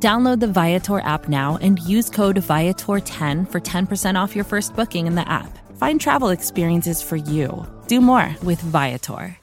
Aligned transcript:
Download 0.00 0.38
the 0.38 0.46
Viator 0.46 1.00
app 1.00 1.28
now 1.28 1.58
and 1.60 1.80
use 1.80 2.08
code 2.08 2.36
Viator10 2.36 3.50
for 3.50 3.60
10% 3.60 4.14
off 4.20 4.36
your 4.36 4.44
first 4.44 4.76
booking 4.76 5.08
in 5.08 5.16
the 5.16 5.28
app. 5.28 5.58
Find 5.76 6.00
travel 6.00 6.28
experiences 6.28 7.02
for 7.02 7.16
you. 7.16 7.66
Do 7.88 8.00
more 8.00 8.36
with 8.44 8.60
Viator. 8.60 9.36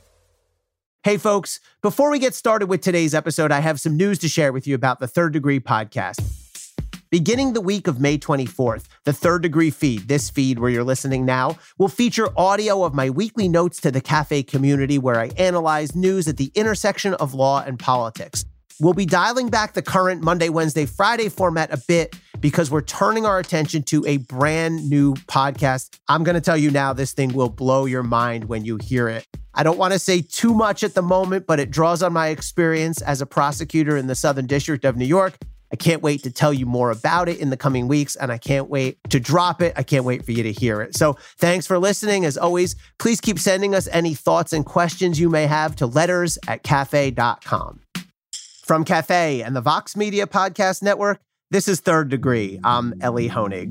Hey, 1.03 1.17
folks, 1.17 1.59
before 1.81 2.09
we 2.09 2.19
get 2.19 2.33
started 2.33 2.67
with 2.67 2.81
today's 2.81 3.13
episode, 3.13 3.51
I 3.51 3.59
have 3.59 3.79
some 3.79 3.97
news 3.97 4.17
to 4.19 4.29
share 4.29 4.53
with 4.53 4.65
you 4.65 4.75
about 4.75 4.99
the 4.99 5.07
Third 5.07 5.33
Degree 5.33 5.59
podcast. 5.59 6.19
Beginning 7.11 7.53
the 7.53 7.61
week 7.61 7.87
of 7.87 7.99
May 7.99 8.17
24th, 8.17 8.85
the 9.03 9.13
Third 9.13 9.43
Degree 9.43 9.69
feed, 9.69 10.07
this 10.07 10.29
feed 10.29 10.57
where 10.57 10.71
you're 10.71 10.83
listening 10.83 11.25
now, 11.25 11.57
will 11.77 11.89
feature 11.89 12.29
audio 12.35 12.83
of 12.83 12.95
my 12.95 13.09
weekly 13.09 13.47
notes 13.47 13.79
to 13.81 13.91
the 13.91 14.01
cafe 14.01 14.41
community 14.41 14.97
where 14.97 15.19
I 15.19 15.27
analyze 15.37 15.95
news 15.95 16.27
at 16.27 16.37
the 16.37 16.51
intersection 16.55 17.13
of 17.15 17.33
law 17.33 17.63
and 17.63 17.77
politics. 17.77 18.45
We'll 18.79 18.93
be 18.93 19.05
dialing 19.05 19.49
back 19.49 19.73
the 19.73 19.81
current 19.81 20.21
Monday, 20.21 20.49
Wednesday, 20.49 20.85
Friday 20.85 21.29
format 21.29 21.73
a 21.73 21.81
bit 21.87 22.15
because 22.41 22.69
we're 22.69 22.81
turning 22.81 23.25
our 23.25 23.39
attention 23.39 23.83
to 23.83 24.05
a 24.05 24.17
brand 24.17 24.89
new 24.89 25.13
podcast. 25.13 25.97
I'm 26.09 26.25
going 26.25 26.35
to 26.35 26.41
tell 26.41 26.57
you 26.57 26.71
now, 26.71 26.91
this 26.91 27.13
thing 27.13 27.33
will 27.33 27.49
blow 27.49 27.85
your 27.85 28.03
mind 28.03 28.45
when 28.45 28.65
you 28.65 28.77
hear 28.83 29.07
it. 29.07 29.25
I 29.53 29.63
don't 29.63 29.77
want 29.77 29.93
to 29.93 29.99
say 29.99 30.21
too 30.21 30.53
much 30.53 30.83
at 30.83 30.93
the 30.93 31.01
moment, 31.01 31.47
but 31.47 31.61
it 31.61 31.71
draws 31.71 32.03
on 32.03 32.11
my 32.11 32.27
experience 32.27 33.01
as 33.01 33.21
a 33.21 33.25
prosecutor 33.25 33.95
in 33.95 34.07
the 34.07 34.15
Southern 34.15 34.45
District 34.45 34.83
of 34.83 34.97
New 34.97 35.05
York. 35.05 35.37
I 35.71 35.77
can't 35.77 36.01
wait 36.01 36.23
to 36.23 36.31
tell 36.31 36.53
you 36.53 36.65
more 36.65 36.91
about 36.91 37.29
it 37.29 37.39
in 37.39 37.49
the 37.49 37.57
coming 37.57 37.87
weeks, 37.87 38.17
and 38.17 38.31
I 38.31 38.37
can't 38.37 38.69
wait 38.69 38.97
to 39.09 39.19
drop 39.19 39.61
it. 39.61 39.73
I 39.77 39.83
can't 39.83 40.03
wait 40.03 40.25
for 40.25 40.33
you 40.33 40.43
to 40.43 40.51
hear 40.51 40.81
it. 40.81 40.95
So, 40.95 41.17
thanks 41.37 41.65
for 41.65 41.79
listening. 41.79 42.25
As 42.25 42.37
always, 42.37 42.75
please 42.99 43.19
keep 43.19 43.39
sending 43.39 43.73
us 43.73 43.87
any 43.91 44.13
thoughts 44.13 44.53
and 44.53 44.65
questions 44.65 45.19
you 45.19 45.29
may 45.29 45.47
have 45.47 45.75
to 45.77 45.87
letters 45.87 46.37
at 46.47 46.63
cafe.com. 46.63 47.84
From 48.65 48.83
Cafe 48.83 49.43
and 49.43 49.55
the 49.55 49.61
Vox 49.61 49.95
Media 49.95 50.25
Podcast 50.25 50.81
Network, 50.81 51.19
this 51.51 51.67
is 51.67 51.81
Third 51.81 52.09
Degree. 52.09 52.59
I'm 52.63 52.95
Elie 52.99 53.29
Honig. 53.29 53.69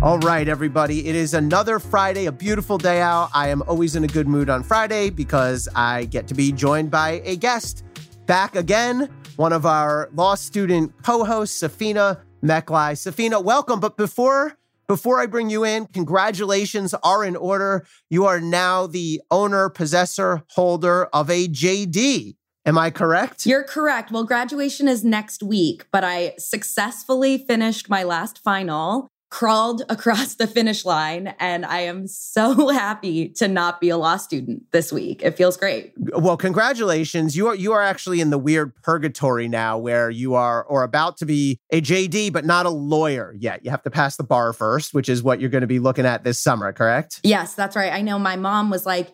All 0.00 0.20
right, 0.20 0.46
everybody. 0.46 1.08
It 1.08 1.16
is 1.16 1.34
another 1.34 1.80
Friday, 1.80 2.26
a 2.26 2.32
beautiful 2.32 2.78
day 2.78 3.00
out. 3.00 3.30
I 3.34 3.48
am 3.48 3.60
always 3.66 3.96
in 3.96 4.04
a 4.04 4.06
good 4.06 4.28
mood 4.28 4.48
on 4.48 4.62
Friday 4.62 5.10
because 5.10 5.68
I 5.74 6.04
get 6.04 6.28
to 6.28 6.34
be 6.34 6.52
joined 6.52 6.92
by 6.92 7.22
a 7.24 7.34
guest 7.34 7.82
back 8.26 8.54
again, 8.54 9.08
one 9.36 9.52
of 9.52 9.66
our 9.66 10.08
law 10.14 10.34
student 10.34 10.92
co-hosts, 11.02 11.62
Safina 11.62 12.20
Meklai. 12.42 12.92
Safina, 12.92 13.42
welcome. 13.42 13.80
But 13.80 13.96
before 13.96 14.56
before 14.88 15.20
I 15.20 15.26
bring 15.26 15.48
you 15.48 15.64
in, 15.64 15.86
congratulations 15.86 16.92
are 17.02 17.24
in 17.24 17.36
order. 17.36 17.86
You 18.10 18.26
are 18.26 18.40
now 18.40 18.86
the 18.86 19.22
owner, 19.30 19.68
possessor, 19.68 20.42
holder 20.50 21.06
of 21.06 21.30
a 21.30 21.48
JD. 21.48 22.36
Am 22.64 22.78
I 22.78 22.90
correct? 22.90 23.46
You're 23.46 23.64
correct. 23.64 24.10
Well, 24.12 24.24
graduation 24.24 24.88
is 24.88 25.04
next 25.04 25.42
week, 25.42 25.86
but 25.92 26.04
I 26.04 26.34
successfully 26.38 27.38
finished 27.38 27.88
my 27.88 28.02
last 28.02 28.38
final 28.38 29.08
crawled 29.32 29.82
across 29.88 30.34
the 30.34 30.46
finish 30.46 30.84
line 30.84 31.34
and 31.40 31.64
I 31.64 31.80
am 31.80 32.06
so 32.06 32.68
happy 32.72 33.30
to 33.30 33.48
not 33.48 33.80
be 33.80 33.88
a 33.88 33.96
law 33.96 34.18
student 34.18 34.70
this 34.72 34.92
week. 34.92 35.22
It 35.22 35.36
feels 35.36 35.56
great. 35.56 35.94
Well, 35.96 36.36
congratulations. 36.36 37.34
You 37.34 37.48
are 37.48 37.54
you 37.54 37.72
are 37.72 37.82
actually 37.82 38.20
in 38.20 38.30
the 38.30 38.38
weird 38.38 38.74
purgatory 38.82 39.48
now 39.48 39.78
where 39.78 40.10
you 40.10 40.34
are 40.34 40.62
or 40.64 40.82
about 40.82 41.16
to 41.16 41.26
be 41.26 41.58
a 41.70 41.80
JD 41.80 42.32
but 42.32 42.44
not 42.44 42.66
a 42.66 42.70
lawyer 42.70 43.34
yet. 43.38 43.64
You 43.64 43.70
have 43.70 43.82
to 43.84 43.90
pass 43.90 44.16
the 44.16 44.24
bar 44.24 44.52
first, 44.52 44.92
which 44.92 45.08
is 45.08 45.22
what 45.22 45.40
you're 45.40 45.50
going 45.50 45.62
to 45.62 45.66
be 45.66 45.78
looking 45.78 46.04
at 46.04 46.24
this 46.24 46.38
summer, 46.38 46.72
correct? 46.72 47.20
Yes, 47.22 47.54
that's 47.54 47.74
right. 47.74 47.92
I 47.92 48.02
know 48.02 48.18
my 48.18 48.36
mom 48.36 48.68
was 48.68 48.84
like 48.84 49.08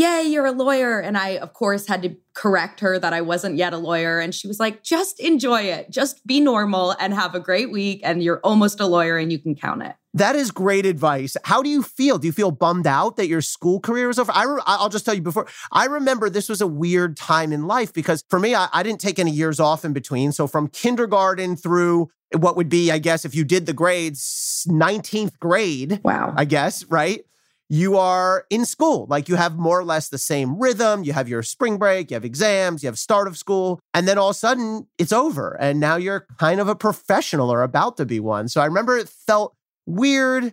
yay, 0.00 0.22
you're 0.22 0.46
a 0.46 0.52
lawyer. 0.52 0.98
And 0.98 1.16
I, 1.18 1.36
of 1.36 1.52
course, 1.52 1.86
had 1.86 2.02
to 2.02 2.16
correct 2.32 2.80
her 2.80 2.98
that 2.98 3.12
I 3.12 3.20
wasn't 3.20 3.56
yet 3.56 3.74
a 3.74 3.76
lawyer. 3.76 4.18
And 4.18 4.34
she 4.34 4.48
was 4.48 4.58
like, 4.58 4.82
just 4.82 5.20
enjoy 5.20 5.62
it. 5.62 5.90
Just 5.90 6.26
be 6.26 6.40
normal 6.40 6.92
and 6.98 7.12
have 7.12 7.34
a 7.34 7.40
great 7.40 7.70
week. 7.70 8.00
And 8.02 8.22
you're 8.22 8.40
almost 8.40 8.80
a 8.80 8.86
lawyer 8.86 9.18
and 9.18 9.30
you 9.30 9.38
can 9.38 9.54
count 9.54 9.82
it. 9.82 9.94
That 10.14 10.34
is 10.34 10.50
great 10.50 10.86
advice. 10.86 11.36
How 11.44 11.62
do 11.62 11.68
you 11.68 11.82
feel? 11.82 12.18
Do 12.18 12.26
you 12.26 12.32
feel 12.32 12.50
bummed 12.50 12.86
out 12.86 13.16
that 13.16 13.28
your 13.28 13.42
school 13.42 13.78
career 13.78 14.10
is 14.10 14.18
over? 14.18 14.32
I 14.32 14.44
re- 14.44 14.62
I'll 14.66 14.88
just 14.88 15.04
tell 15.04 15.14
you 15.14 15.22
before, 15.22 15.46
I 15.70 15.84
remember 15.84 16.28
this 16.28 16.48
was 16.48 16.60
a 16.60 16.66
weird 16.66 17.16
time 17.16 17.52
in 17.52 17.66
life 17.66 17.92
because 17.92 18.24
for 18.28 18.40
me, 18.40 18.54
I, 18.54 18.68
I 18.72 18.82
didn't 18.82 19.00
take 19.00 19.18
any 19.18 19.30
years 19.30 19.60
off 19.60 19.84
in 19.84 19.92
between. 19.92 20.32
So 20.32 20.46
from 20.46 20.68
kindergarten 20.68 21.56
through 21.56 22.10
what 22.36 22.56
would 22.56 22.68
be, 22.68 22.90
I 22.90 22.98
guess, 22.98 23.24
if 23.24 23.34
you 23.34 23.44
did 23.44 23.66
the 23.66 23.72
grades, 23.72 24.66
19th 24.68 25.38
grade. 25.38 26.00
Wow. 26.02 26.32
I 26.36 26.44
guess, 26.44 26.84
right? 26.86 27.24
You 27.70 27.96
are 27.96 28.46
in 28.50 28.64
school. 28.66 29.06
Like 29.08 29.28
you 29.28 29.36
have 29.36 29.56
more 29.56 29.78
or 29.78 29.84
less 29.84 30.08
the 30.08 30.18
same 30.18 30.58
rhythm. 30.58 31.04
You 31.04 31.12
have 31.12 31.28
your 31.28 31.44
spring 31.44 31.78
break, 31.78 32.10
you 32.10 32.16
have 32.16 32.24
exams, 32.24 32.82
you 32.82 32.88
have 32.88 32.98
start 32.98 33.28
of 33.28 33.38
school, 33.38 33.80
and 33.94 34.08
then 34.08 34.18
all 34.18 34.30
of 34.30 34.34
a 34.34 34.38
sudden 34.38 34.88
it's 34.98 35.12
over. 35.12 35.56
And 35.60 35.78
now 35.78 35.94
you're 35.94 36.26
kind 36.38 36.60
of 36.60 36.68
a 36.68 36.74
professional 36.74 37.50
or 37.50 37.62
about 37.62 37.96
to 37.98 38.04
be 38.04 38.18
one. 38.18 38.48
So 38.48 38.60
I 38.60 38.66
remember 38.66 38.98
it 38.98 39.08
felt 39.08 39.54
weird, 39.86 40.52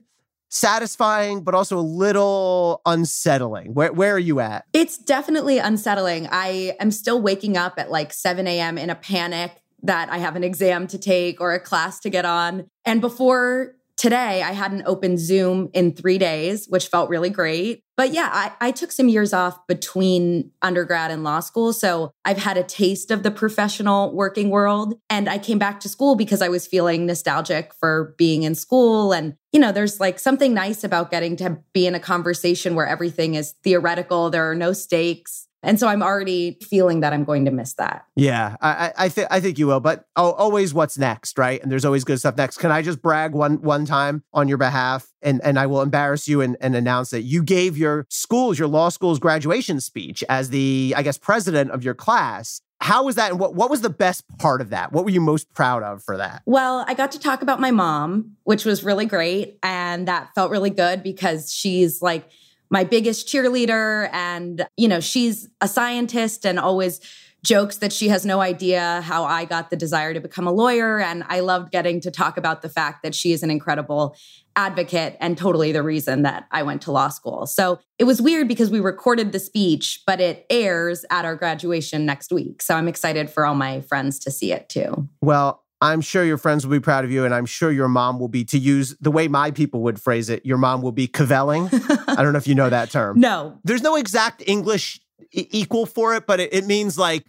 satisfying, 0.50 1.44
but 1.44 1.56
also 1.56 1.80
a 1.80 1.82
little 1.82 2.82
unsettling. 2.86 3.74
Where, 3.74 3.92
where 3.92 4.14
are 4.14 4.20
you 4.20 4.40
at? 4.40 4.66
It's 4.72 5.00
definitely 5.00 5.58
unsettling. 5.58 6.28
I 6.32 6.76
am 6.80 6.92
still 6.92 7.20
waking 7.20 7.58
up 7.58 7.80
at 7.80 7.90
like 7.90 8.14
7 8.14 8.46
a.m. 8.46 8.78
in 8.78 8.92
a 8.92 8.96
panic 8.96 9.64
that 9.82 10.10
I 10.12 10.20
have 10.20 10.36
an 10.36 10.44
exam 10.44 10.86
to 10.88 11.00
take 11.00 11.42
or 11.42 11.54
a 11.54 11.60
class 11.60 12.00
to 12.02 12.12
get 12.12 12.26
on. 12.26 12.68
And 12.86 13.02
before 13.02 13.74
today 13.98 14.44
I 14.44 14.52
had 14.52 14.72
an 14.72 14.84
open 14.86 15.18
Zoom 15.18 15.70
in 15.74 15.94
three 15.94 16.18
days, 16.18 16.68
which 16.68 16.88
felt 16.88 17.10
really 17.10 17.30
great. 17.30 17.84
But 17.98 18.14
yeah, 18.14 18.30
I, 18.32 18.68
I, 18.68 18.72
took 18.72 18.92
some 18.92 19.10
years 19.10 19.34
off 19.34 19.66
between 19.66 20.52
undergrad 20.62 21.10
and 21.10 21.24
law 21.24 21.40
school. 21.40 21.74
So 21.74 22.12
I've 22.24 22.38
had 22.38 22.56
a 22.56 22.64
taste 22.64 23.10
of 23.10 23.24
the 23.24 23.32
professional 23.32 24.14
working 24.14 24.52
world. 24.52 24.94
And 25.10 25.28
I 25.28 25.40
came 25.40 25.58
back 25.58 25.80
to 25.80 25.90
school 25.90 26.16
because 26.16 26.44
I 26.44 26.48
was 26.48 26.68
feeling 26.68 27.08
nostalgic 27.08 27.74
for 27.74 28.14
being 28.18 28.44
in 28.44 28.54
school. 28.54 29.14
And, 29.14 29.36
you 29.52 29.60
know, 29.60 29.72
there's 29.72 30.00
like 30.00 30.20
something 30.20 30.54
nice 30.54 30.84
about 30.84 31.10
getting 31.10 31.36
to 31.38 31.58
be 31.74 31.88
in 31.88 31.96
a 31.96 32.00
conversation 32.00 32.76
where 32.76 32.88
everything 32.88 33.34
is 33.34 33.56
theoretical, 33.64 34.30
there 34.30 34.50
are 34.50 34.56
no 34.56 34.74
stakes. 34.74 35.47
And 35.64 35.80
so 35.80 35.88
I'm 35.88 36.04
already 36.04 36.58
feeling 36.62 37.00
that 37.00 37.14
I'm 37.14 37.24
going 37.24 37.46
to 37.46 37.52
miss 37.52 37.74
that. 37.76 38.06
Yeah, 38.16 38.56
I, 38.62 38.94
I 38.98 39.10
think 39.10 39.28
I 39.32 39.40
think 39.40 39.58
you 39.58 39.68
will. 39.68 39.80
But 39.80 40.06
oh, 40.16 40.32
always, 40.34 40.74
what's 40.74 40.98
next, 40.98 41.38
right? 41.38 41.62
And 41.62 41.72
there's 41.72 41.86
always 41.86 42.04
good 42.04 42.20
stuff 42.20 42.38
next. 42.38 42.58
Can 42.58 42.72
I 42.72 42.82
just 42.82 43.02
brag 43.02 43.34
one 43.34 43.62
one 43.62 43.86
time 43.86 44.24
on 44.34 44.48
your 44.48 44.58
behalf, 44.58 45.12
and 45.22 45.42
and 45.44 45.58
I 45.58 45.66
will 45.66 45.82
embarrass 45.82 46.28
you 46.28 46.42
and, 46.42 46.58
and 46.62 46.76
announce 46.76 47.10
that 47.10 47.24
you 47.24 47.44
gave 47.44 47.78
your 47.78 48.06
school's 48.10 48.60
your 48.60 48.68
law 48.68 48.90
school's 48.90 49.20
graduation 49.20 49.82
speech 49.82 50.24
as 50.30 50.50
the 50.50 50.94
I 50.96 51.02
guess 51.02 51.18
president 51.18 51.72
of 51.72 51.84
your 51.84 51.96
class. 51.96 52.62
How 52.80 53.04
was 53.04 53.16
that, 53.16 53.32
and 53.32 53.40
what 53.40 53.56
what 53.56 53.72
was 53.72 53.82
the 53.82 53.90
best 53.90 54.24
part 54.38 54.62
of 54.62 54.70
that? 54.70 54.92
What 54.92 55.04
were 55.06 55.10
you 55.10 55.22
most 55.22 55.52
proud 55.56 55.82
of 55.82 56.04
for 56.04 56.18
that? 56.18 56.44
Well, 56.46 56.86
I 56.88 56.94
got 56.94 57.12
to 57.14 57.20
talk 57.20 57.42
about 57.42 57.60
my 57.60 57.72
mom, 57.72 58.38
which 58.44 58.64
was 58.64 58.84
really 58.84 59.08
great, 59.08 59.58
and 59.64 60.08
that 60.08 60.30
felt 60.36 60.52
really 60.52 60.70
good 60.70 61.02
because 61.02 61.52
she's 61.52 62.02
like 62.04 62.30
my 62.70 62.84
biggest 62.84 63.28
cheerleader. 63.28 64.10
And, 64.12 64.68
you 64.78 64.88
know, 64.88 65.00
she's 65.00 65.50
a 65.62 65.68
scientist 65.68 66.46
and 66.46 66.60
always 66.60 67.00
jokes 67.44 67.78
that 67.78 67.94
she 67.94 68.10
has 68.10 68.26
no 68.26 68.42
idea 68.42 69.02
how 69.02 69.24
I 69.24 69.46
got 69.46 69.70
the 69.70 69.78
desire 69.78 70.14
to 70.14 70.20
become 70.20 70.48
a 70.48 70.52
lawyer. 70.52 71.00
And 71.00 71.24
I 71.28 71.40
loved 71.40 71.72
getting 71.72 72.02
to 72.02 72.12
talk 72.12 72.36
about 72.36 72.62
the 72.62 72.70
fact 72.70 73.04
that 73.04 73.16
she 73.16 73.32
is 73.32 73.44
an 73.44 73.50
incredible 73.50 74.16
advocate 74.56 75.16
and 75.20 75.38
totally 75.38 75.72
the 75.72 75.84
reason 75.84 76.24
that 76.24 76.48
I 76.52 76.64
went 76.64 76.82
to 76.84 76.92
law 76.92 77.10
school. 77.10 77.46
So 77.46 77.80
it 78.00 78.06
was 78.06 78.22
weird 78.22 78.48
because 78.48 78.72
we 78.72 78.80
recorded 78.80 79.32
the 79.32 79.40
speech, 79.40 80.02
but 80.06 80.20
it 80.20 80.46
airs 80.50 81.06
at 81.12 81.26
our 81.26 81.36
graduation 81.36 82.06
next 82.06 82.32
week. 82.32 82.62
So 82.62 82.76
I'm 82.76 82.88
excited 82.88 83.30
for 83.30 83.46
all 83.46 83.56
my 83.56 83.82
friends 83.82 84.18
to 84.20 84.32
see 84.32 84.52
it 84.52 84.68
too. 84.68 85.08
Well, 85.22 85.64
I'm 85.82 86.02
sure 86.02 86.24
your 86.24 86.38
friends 86.38 86.66
will 86.66 86.72
be 86.76 86.80
proud 86.80 87.06
of 87.06 87.12
you, 87.12 87.24
and 87.24 87.34
I'm 87.34 87.46
sure 87.46 87.72
your 87.72 87.88
mom 87.88 88.20
will 88.20 88.28
be, 88.28 88.44
to 88.46 88.58
use 88.58 88.96
the 89.00 89.12
way 89.12 89.28
my 89.28 89.52
people 89.52 89.82
would 89.82 90.02
phrase 90.02 90.30
it, 90.30 90.46
your 90.46 90.58
mom 90.58 90.82
will 90.82 90.92
be 90.92 91.08
kvelling. 91.08 91.70
I 92.18 92.24
don't 92.24 92.34
know 92.34 92.38
if 92.38 92.48
you 92.48 92.56
know 92.56 92.70
that 92.70 92.90
term. 92.90 93.20
No. 93.20 93.60
There's 93.64 93.84
no 93.84 93.96
exact 93.96 94.42
English 94.48 95.00
e- 95.32 95.48
equal 95.52 95.86
for 95.86 96.16
it, 96.16 96.26
but 96.26 96.40
it, 96.40 96.54
it 96.54 96.66
means 96.66 96.98
like 96.98 97.26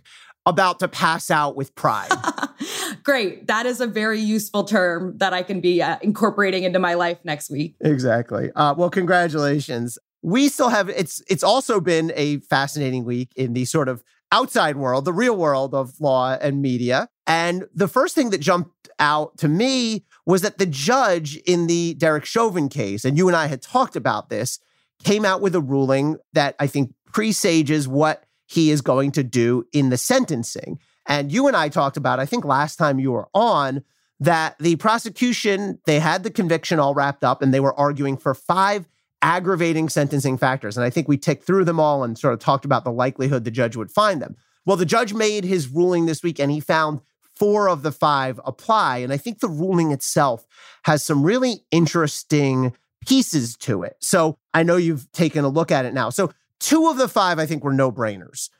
about 0.47 0.79
to 0.79 0.89
pass 0.89 1.31
out 1.31 1.56
with 1.56 1.75
pride. 1.75 2.11
Great. 3.03 3.47
That 3.49 3.67
is 3.67 3.83
a 3.83 3.87
very 3.87 4.21
useful 4.21 4.65
term 4.65 5.19
that 5.19 5.35
I 5.35 5.43
can 5.43 5.61
be 5.61 5.83
uh, 5.83 5.99
incorporating 6.00 6.65
into 6.65 6.79
my 6.79 6.95
life 6.95 7.19
next 7.25 7.50
week. 7.50 7.77
Exactly. 7.83 8.50
Uh, 8.56 8.75
well, 8.77 8.89
congratulations. 8.89 9.99
we 10.23 10.49
still 10.49 10.71
have 10.71 10.89
it's 10.89 11.23
it's 11.29 11.43
also 11.43 11.81
been 11.81 12.12
a 12.17 12.39
fascinating 12.39 13.05
week 13.05 13.31
in 13.37 13.53
the 13.53 13.67
sort 13.67 13.89
of 13.89 14.03
outside 14.33 14.77
world, 14.77 15.05
the 15.05 15.12
real 15.12 15.37
world 15.37 15.75
of 15.75 16.00
law 16.00 16.37
and 16.41 16.62
media. 16.62 17.09
And 17.28 17.69
the 17.75 17.86
first 17.88 18.14
thing 18.14 18.30
that 18.30 18.40
jumped 18.40 18.88
out 18.98 19.36
to 19.38 19.48
me 19.48 20.04
was 20.26 20.42
that 20.42 20.58
the 20.58 20.66
judge 20.66 21.36
in 21.46 21.66
the 21.66 21.94
Derek 21.94 22.25
Chauvin 22.25 22.69
case, 22.69 23.04
and 23.04 23.16
you 23.16 23.28
and 23.28 23.36
I 23.36 23.46
had 23.46 23.62
talked 23.62 23.96
about 23.96 24.30
this, 24.30 24.58
came 25.04 25.25
out 25.25 25.40
with 25.40 25.54
a 25.54 25.60
ruling 25.60 26.16
that 26.32 26.56
I 26.58 26.66
think 26.66 26.94
presages 27.12 27.86
what 27.86 28.25
he 28.46 28.70
is 28.70 28.80
going 28.80 29.12
to 29.12 29.22
do 29.22 29.64
in 29.72 29.90
the 29.90 29.98
sentencing. 29.98 30.78
And 31.06 31.30
you 31.30 31.46
and 31.46 31.56
I 31.56 31.69
talked 31.69 31.96
about, 31.96 32.19
I 32.19 32.26
think 32.26 32.44
last 32.44 32.76
time 32.76 32.98
you 32.98 33.12
were 33.12 33.28
on, 33.34 33.84
that 34.20 34.56
the 34.58 34.76
prosecution, 34.76 35.78
they 35.86 36.00
had 36.00 36.22
the 36.22 36.30
conviction 36.30 36.80
all 36.80 36.94
wrapped 36.94 37.22
up 37.22 37.40
and 37.40 37.54
they 37.54 37.60
were 37.60 37.78
arguing 37.78 38.16
for 38.16 38.34
five 38.34 38.88
aggravating 39.22 39.88
sentencing 39.88 40.38
factors. 40.38 40.76
And 40.76 40.84
I 40.84 40.90
think 40.90 41.08
we 41.08 41.16
ticked 41.16 41.44
through 41.44 41.64
them 41.64 41.78
all 41.78 42.02
and 42.04 42.19
sort 42.19 42.34
of 42.34 42.40
talked 42.40 42.64
about 42.64 42.84
the 42.84 42.92
likelihood 42.92 43.44
the 43.44 43.50
judge 43.50 43.76
would 43.76 43.90
find 43.90 44.20
them. 44.20 44.36
Well, 44.64 44.76
the 44.76 44.86
judge 44.86 45.14
made 45.14 45.44
his 45.44 45.69
ruling 45.69 46.06
this 46.06 46.22
week 46.22 46.38
and 46.38 46.50
he 46.50 46.60
found 46.60 47.00
four 47.38 47.69
of 47.69 47.82
the 47.82 47.93
five 47.93 48.40
apply. 48.44 48.99
And 48.99 49.12
I 49.12 49.17
think 49.17 49.40
the 49.40 49.49
ruling 49.49 49.93
itself 49.93 50.46
has 50.85 51.05
some 51.05 51.23
really 51.23 51.64
interesting 51.70 52.75
pieces 53.06 53.56
to 53.58 53.82
it. 53.82 53.96
So 54.00 54.38
I 54.52 54.62
know 54.62 54.76
you've 54.76 55.11
taken 55.12 55.44
a 55.44 55.49
look 55.49 55.70
at 55.70 55.85
it 55.85 55.94
now. 55.94 56.11
So 56.11 56.32
two 56.61 56.88
of 56.88 56.96
the 56.96 57.08
five, 57.08 57.38
I 57.38 57.46
think, 57.46 57.64
were 57.64 57.73
no 57.73 57.93
brainers. 57.93 58.50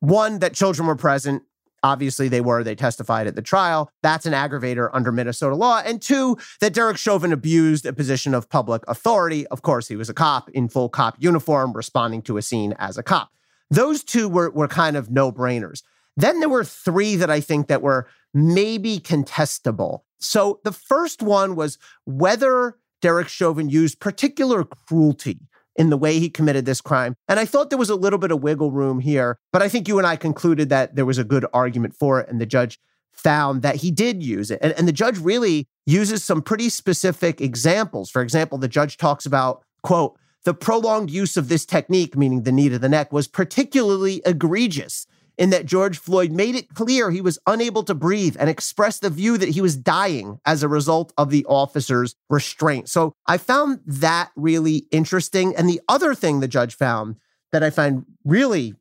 One, 0.00 0.38
that 0.38 0.54
children 0.54 0.86
were 0.86 0.96
present. 0.96 1.42
Obviously, 1.82 2.28
they 2.28 2.40
were. 2.40 2.64
They 2.64 2.74
testified 2.74 3.26
at 3.26 3.36
the 3.36 3.42
trial. 3.42 3.90
That's 4.02 4.26
an 4.26 4.32
aggravator 4.32 4.90
under 4.92 5.12
Minnesota 5.12 5.54
law. 5.54 5.80
And 5.84 6.02
two, 6.02 6.36
that 6.60 6.74
Derek 6.74 6.96
Chauvin 6.96 7.32
abused 7.32 7.86
a 7.86 7.92
position 7.92 8.34
of 8.34 8.48
public 8.48 8.82
authority. 8.88 9.46
Of 9.48 9.62
course, 9.62 9.86
he 9.86 9.96
was 9.96 10.08
a 10.08 10.14
cop 10.14 10.48
in 10.50 10.68
full 10.68 10.88
cop 10.88 11.16
uniform, 11.18 11.72
responding 11.72 12.22
to 12.22 12.36
a 12.36 12.42
scene 12.42 12.74
as 12.78 12.98
a 12.98 13.02
cop. 13.02 13.30
Those 13.70 14.02
two 14.02 14.28
were, 14.28 14.50
were 14.50 14.66
kind 14.66 14.96
of 14.96 15.10
no 15.10 15.30
brainers. 15.30 15.82
Then 16.18 16.40
there 16.40 16.48
were 16.48 16.64
three 16.64 17.14
that 17.14 17.30
I 17.30 17.40
think 17.40 17.68
that 17.68 17.80
were 17.80 18.08
maybe 18.34 18.98
contestable. 18.98 20.00
So 20.18 20.60
the 20.64 20.72
first 20.72 21.22
one 21.22 21.54
was 21.54 21.78
whether 22.06 22.76
Derek 23.00 23.28
Chauvin 23.28 23.68
used 23.68 24.00
particular 24.00 24.64
cruelty 24.64 25.38
in 25.76 25.90
the 25.90 25.96
way 25.96 26.18
he 26.18 26.28
committed 26.28 26.64
this 26.64 26.80
crime. 26.80 27.14
And 27.28 27.38
I 27.38 27.44
thought 27.44 27.70
there 27.70 27.78
was 27.78 27.88
a 27.88 27.94
little 27.94 28.18
bit 28.18 28.32
of 28.32 28.42
wiggle 28.42 28.72
room 28.72 28.98
here, 28.98 29.38
but 29.52 29.62
I 29.62 29.68
think 29.68 29.86
you 29.86 29.96
and 29.96 30.06
I 30.08 30.16
concluded 30.16 30.70
that 30.70 30.96
there 30.96 31.06
was 31.06 31.18
a 31.18 31.24
good 31.24 31.46
argument 31.54 31.94
for 31.94 32.20
it. 32.20 32.28
And 32.28 32.40
the 32.40 32.46
judge 32.46 32.80
found 33.12 33.62
that 33.62 33.76
he 33.76 33.92
did 33.92 34.20
use 34.20 34.50
it. 34.50 34.58
And, 34.60 34.72
and 34.72 34.88
the 34.88 34.92
judge 34.92 35.18
really 35.18 35.68
uses 35.86 36.24
some 36.24 36.42
pretty 36.42 36.68
specific 36.68 37.40
examples. 37.40 38.10
For 38.10 38.22
example, 38.22 38.58
the 38.58 38.66
judge 38.66 38.96
talks 38.96 39.24
about, 39.24 39.62
quote, 39.84 40.18
the 40.44 40.54
prolonged 40.54 41.10
use 41.10 41.36
of 41.36 41.48
this 41.48 41.64
technique, 41.64 42.16
meaning 42.16 42.42
the 42.42 42.52
knee 42.52 42.68
to 42.70 42.78
the 42.78 42.88
neck, 42.88 43.12
was 43.12 43.28
particularly 43.28 44.20
egregious 44.26 45.06
in 45.38 45.50
that 45.50 45.64
George 45.64 45.98
Floyd 45.98 46.32
made 46.32 46.56
it 46.56 46.74
clear 46.74 47.10
he 47.10 47.20
was 47.20 47.38
unable 47.46 47.84
to 47.84 47.94
breathe 47.94 48.36
and 48.38 48.50
expressed 48.50 49.02
the 49.02 49.08
view 49.08 49.38
that 49.38 49.50
he 49.50 49.60
was 49.60 49.76
dying 49.76 50.40
as 50.44 50.62
a 50.62 50.68
result 50.68 51.12
of 51.16 51.30
the 51.30 51.46
officer's 51.46 52.16
restraint. 52.28 52.88
So 52.88 53.14
I 53.26 53.38
found 53.38 53.80
that 53.86 54.30
really 54.36 54.86
interesting. 54.90 55.54
And 55.56 55.68
the 55.68 55.80
other 55.88 56.14
thing 56.14 56.40
the 56.40 56.48
judge 56.48 56.74
found 56.74 57.16
that 57.52 57.62
I 57.62 57.70
find 57.70 58.04
really 58.24 58.74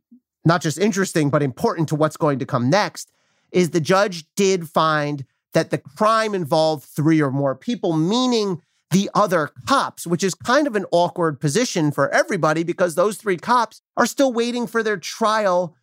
not 0.43 0.61
just 0.61 0.79
interesting, 0.79 1.29
but 1.29 1.43
important 1.43 1.89
to 1.89 1.95
what's 1.95 2.17
going 2.17 2.39
to 2.39 2.45
come 2.45 2.69
next 2.69 3.11
is 3.51 3.69
the 3.69 3.79
judge 3.79 4.25
did 4.35 4.67
find 4.67 5.25
that 5.53 5.69
the 5.69 5.77
crime 5.77 6.33
involved 6.33 6.85
three 6.85 7.21
or 7.21 7.31
more 7.31 7.55
people, 7.55 7.93
meaning 7.93 8.61
the 8.91 9.09
other 9.13 9.51
cops, 9.67 10.07
which 10.07 10.23
is 10.23 10.33
kind 10.33 10.65
of 10.65 10.75
an 10.75 10.85
awkward 10.91 11.39
position 11.39 11.91
for 11.91 12.09
everybody 12.13 12.63
because 12.63 12.95
those 12.95 13.17
three 13.17 13.37
cops 13.37 13.81
are 13.95 14.05
still 14.05 14.31
waiting 14.31 14.65
for 14.65 14.81
their 14.81 14.97
trial 14.97 15.75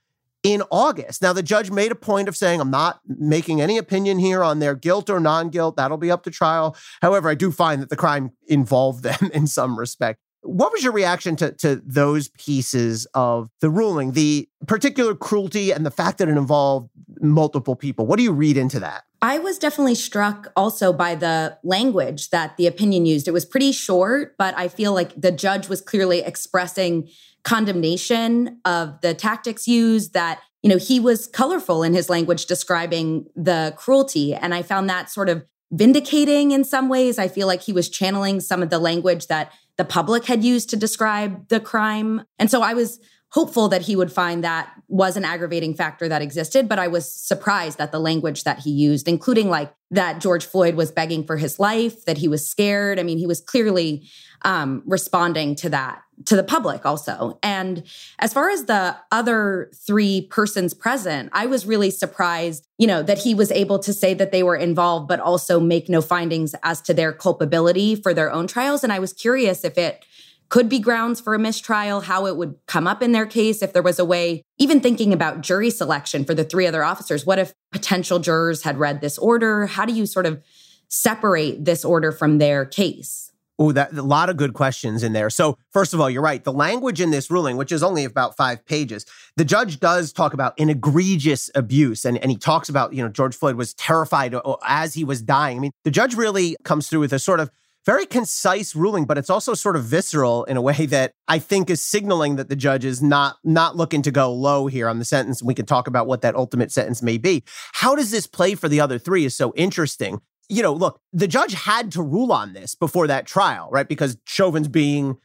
in 0.45 0.63
August. 0.71 1.23
Now, 1.23 1.33
the 1.33 1.43
judge 1.43 1.71
made 1.71 1.91
a 1.91 1.97
point 1.97 2.29
of 2.29 2.37
saying, 2.37 2.61
I'm 2.61 2.71
not 2.71 3.01
making 3.07 3.61
any 3.61 3.79
opinion 3.79 4.19
here 4.19 4.45
on 4.45 4.59
their 4.61 4.75
guilt 4.75 5.11
or 5.11 5.19
non 5.19 5.49
guilt. 5.49 5.77
That'll 5.77 5.97
be 5.97 6.11
up 6.11 6.23
to 6.25 6.31
trial. 6.31 6.77
However, 7.03 7.31
I 7.31 7.35
do 7.35 7.51
find 7.51 7.83
that 7.83 7.89
the 7.89 7.97
crime 7.97 8.31
involved 8.47 9.03
them 9.03 9.31
in 9.33 9.49
some 9.49 9.77
respect. 9.77 10.21
What 10.45 10.73
was 10.73 10.85
your 10.85 10.93
reaction 10.93 11.37
to, 11.37 11.53
to 11.53 11.83
those 11.85 12.29
pieces 12.29 13.07
of 13.15 13.51
the 13.61 13.71
ruling, 13.71 14.13
the 14.13 14.49
particular 14.67 15.15
cruelty 15.15 15.73
and 15.73 15.85
the 15.85 15.91
fact 15.91 16.19
that 16.19 16.29
it 16.29 16.37
involved 16.37 16.91
multiple 17.21 17.75
people? 17.75 18.07
What 18.07 18.19
do 18.19 18.23
you 18.23 18.33
read 18.33 18.57
into 18.57 18.79
that? 18.81 19.05
I 19.23 19.39
was 19.39 19.59
definitely 19.59 19.95
struck 19.95 20.53
also 20.55 20.93
by 20.93 21.15
the 21.15 21.59
language 21.65 22.29
that 22.29 22.59
the 22.59 22.67
opinion 22.67 23.07
used. 23.07 23.27
It 23.27 23.31
was 23.31 23.47
pretty 23.47 23.73
short, 23.73 24.37
but 24.37 24.57
I 24.57 24.69
feel 24.69 24.93
like 24.93 25.19
the 25.19 25.33
judge 25.33 25.69
was 25.69 25.81
clearly 25.81 26.21
expressing 26.21 27.09
condemnation 27.45 28.61
of 28.65 29.01
the 29.03 29.15
tactics 29.15 29.69
used 29.69 30.15
that 30.15 30.41
you 30.63 30.71
know 30.71 30.79
he 30.79 30.99
was 30.99 31.27
colorful 31.27 31.83
in 31.83 31.93
his 31.93 32.09
language 32.09 32.47
describing 32.47 33.27
the 33.37 33.75
cruelty 33.77 34.35
and 34.35 34.55
i 34.55 34.63
found 34.63 34.89
that 34.89 35.11
sort 35.11 35.29
of 35.29 35.45
vindicating 35.71 36.53
in 36.53 36.65
some 36.65 36.89
ways 36.89 37.19
i 37.19 37.29
feel 37.29 37.47
like 37.47 37.61
he 37.61 37.73
was 37.73 37.91
channeling 37.91 38.41
some 38.41 38.63
of 38.63 38.71
the 38.71 38.79
language 38.79 39.27
that 39.27 39.53
the 39.77 39.85
public 39.85 40.27
had 40.27 40.45
used 40.45 40.71
to 40.71 40.77
describe 40.77 41.49
the 41.49 41.61
crime. 41.61 42.23
And 42.39 42.51
so 42.51 42.63
i 42.63 42.75
was 42.75 43.01
hopeful 43.31 43.69
that 43.69 43.83
he 43.83 43.97
would 43.97 44.13
find 44.13 44.45
that 44.45 44.73
was 44.87 45.17
an 45.17 45.25
aggravating 45.25 45.75
factor 45.75 46.09
that 46.09 46.23
existed 46.23 46.69
but 46.69 46.79
i 46.79 46.87
was 46.87 47.13
surprised 47.13 47.81
at 47.81 47.91
the 47.91 47.99
language 47.99 48.45
that 48.45 48.61
he 48.61 48.71
used 48.71 49.09
including 49.09 49.51
like 49.51 49.75
that 49.91 50.21
george 50.21 50.47
floyd 50.47 50.77
was 50.77 50.93
begging 50.93 51.27
for 51.27 51.37
his 51.37 51.59
life 51.59 52.05
that 52.05 52.19
he 52.19 52.29
was 52.29 52.49
scared. 52.49 53.01
I 53.01 53.03
mean 53.03 53.19
he 53.19 53.27
was 53.27 53.41
clearly 53.41 54.09
um, 54.43 54.83
responding 54.87 55.57
to 55.57 55.71
that 55.71 56.03
to 56.27 56.37
the 56.37 56.43
public 56.43 56.87
also. 56.87 57.39
And 57.43 57.83
as 58.19 58.33
far 58.33 58.51
as 58.51 58.65
the 58.65 58.97
other 59.11 59.71
three 59.87 60.29
persons 60.31 60.75
present, 60.75 61.31
I 61.33 61.47
was 61.47 61.67
really 61.67 61.91
surprised, 61.91 62.67
you 62.79 62.87
know, 62.87 63.03
that 63.03 63.19
he 63.19 63.35
was 63.35 63.51
able 63.51 63.79
to 63.81 63.93
say 63.93 64.15
that 64.15 64.33
they 64.33 64.43
were 64.43 64.57
involved, 64.57 65.09
but 65.09 65.21
also 65.21 65.61
make 65.61 65.89
no 65.89 66.01
findings 66.01 66.55
as 66.63 66.81
to 66.83 66.95
their 66.95 67.13
culpability 67.13 67.97
for 67.97 68.15
their 68.15 68.31
own 68.31 68.47
trials. 68.47 68.85
And 68.85 68.93
I 68.93 68.99
was 68.99 69.13
curious 69.13 69.65
if 69.65 69.77
it 69.77 70.05
could 70.49 70.69
be 70.69 70.79
grounds 70.79 71.21
for 71.21 71.35
a 71.35 71.39
mistrial, 71.39 72.03
how 72.03 72.27
it 72.27 72.37
would 72.37 72.55
come 72.67 72.87
up 72.87 73.03
in 73.03 73.13
their 73.13 73.27
case, 73.27 73.63
if 73.63 73.73
there 73.73 73.83
was 73.83 73.99
a 73.99 74.05
way, 74.05 74.43
even 74.59 74.81
thinking 74.81 75.13
about 75.13 75.41
jury 75.41 75.71
selection 75.71 76.25
for 76.25 76.35
the 76.35 76.45
three 76.45 76.67
other 76.67 76.85
officers. 76.85 77.27
What 77.27 77.39
if 77.39 77.53
potential 77.73 78.19
jurors 78.19 78.63
had 78.63 78.79
read 78.79 79.01
this 79.01 79.19
order? 79.19 79.67
How 79.67 79.85
do 79.85 79.93
you 79.93 80.07
sort 80.07 80.27
of 80.27 80.43
separate 80.89 81.65
this 81.65 81.85
order 81.85 82.13
from 82.13 82.39
their 82.39 82.65
case? 82.65 83.33
Oh, 83.57 83.71
that 83.71 83.93
a 83.93 84.03
lot 84.03 84.31
of 84.31 84.37
good 84.37 84.53
questions 84.53 85.05
in 85.05 85.13
there. 85.13 85.31
So, 85.31 85.59
first 85.73 85.95
of 85.95 86.01
all, 86.01 86.11
you're 86.11 86.23
right. 86.23 86.43
The 86.43 86.53
language 86.53 87.01
in 87.01 87.11
this 87.11 87.31
ruling, 87.31 87.57
which 87.57 87.71
is 87.71 87.85
only 87.85 88.05
about 88.05 88.37
five 88.37 88.67
pages, 88.67 89.07
the 89.37 89.45
judge 89.45 89.79
does 89.79 90.13
talk 90.13 90.35
about 90.35 90.59
an 90.59 90.71
egregious 90.71 91.51
abuse, 91.55 92.05
and, 92.05 92.19
and 92.19 92.33
he 92.33 92.37
talks 92.37 92.69
about, 92.69 92.95
you 92.95 93.03
know, 93.03 93.09
George 93.09 93.37
Floyd 93.37 93.55
was 93.55 93.73
terrified 93.75 94.35
as 94.67 94.95
he 94.95 95.05
was 95.05 95.23
dying. 95.23 95.59
I 95.59 95.61
mean, 95.61 95.71
the 95.85 95.93
judge 95.93 96.17
really 96.17 96.57
comes 96.65 96.89
through 96.89 97.01
with 97.01 97.13
a 97.13 97.21
sort 97.21 97.39
of 97.39 97.51
very 97.87 98.07
concise 98.07 98.75
ruling, 98.75 99.05
but 99.05 99.19
it's 99.19 99.31
also 99.31 99.55
sort 99.55 99.77
of 99.77 99.85
visceral 99.85 100.45
in 100.45 100.57
a 100.57 100.63
way 100.63 100.87
that 100.87 101.13
I 101.29 101.39
think 101.39 101.71
is 101.71 101.81
signaling 101.81 102.37
that 102.37 102.49
the 102.49 102.57
judge 102.57 102.85
is 102.85 103.03
not 103.03 103.37
not 103.45 103.77
looking 103.77 104.03
to 104.03 104.11
go 104.11 104.33
low 104.33 104.67
here 104.67 104.89
on 104.89 104.99
the 104.99 105.05
sentence. 105.05 105.41
And 105.41 105.49
we 105.49 105.55
can 105.55 105.67
talk 105.67 105.87
about 105.87 106.07
what 106.07 106.23
that 106.23 106.35
ultimate 106.35 106.73
sentence 106.73 107.03
may 107.03 107.19
be. 107.19 107.45
How 107.73 107.95
does 107.95 108.11
this 108.11 108.27
play 108.27 108.55
for 108.55 108.69
the 108.69 108.81
other 108.81 108.99
three 108.99 109.25
is 109.25 109.37
so 109.37 109.53
interesting 109.55 110.21
you 110.49 110.63
know, 110.63 110.73
look, 110.73 111.01
the 111.13 111.29
judge 111.29 111.55
had 111.55 111.93
to 111.93 112.03
rule 112.03 112.33
on 112.33 112.53
this 112.53 112.75
before 112.75 113.07
that 113.07 113.27
trial, 113.27 113.69
right? 113.71 113.89
Because 113.89 114.17
Chauvin's 114.27 114.69
being 114.69 115.17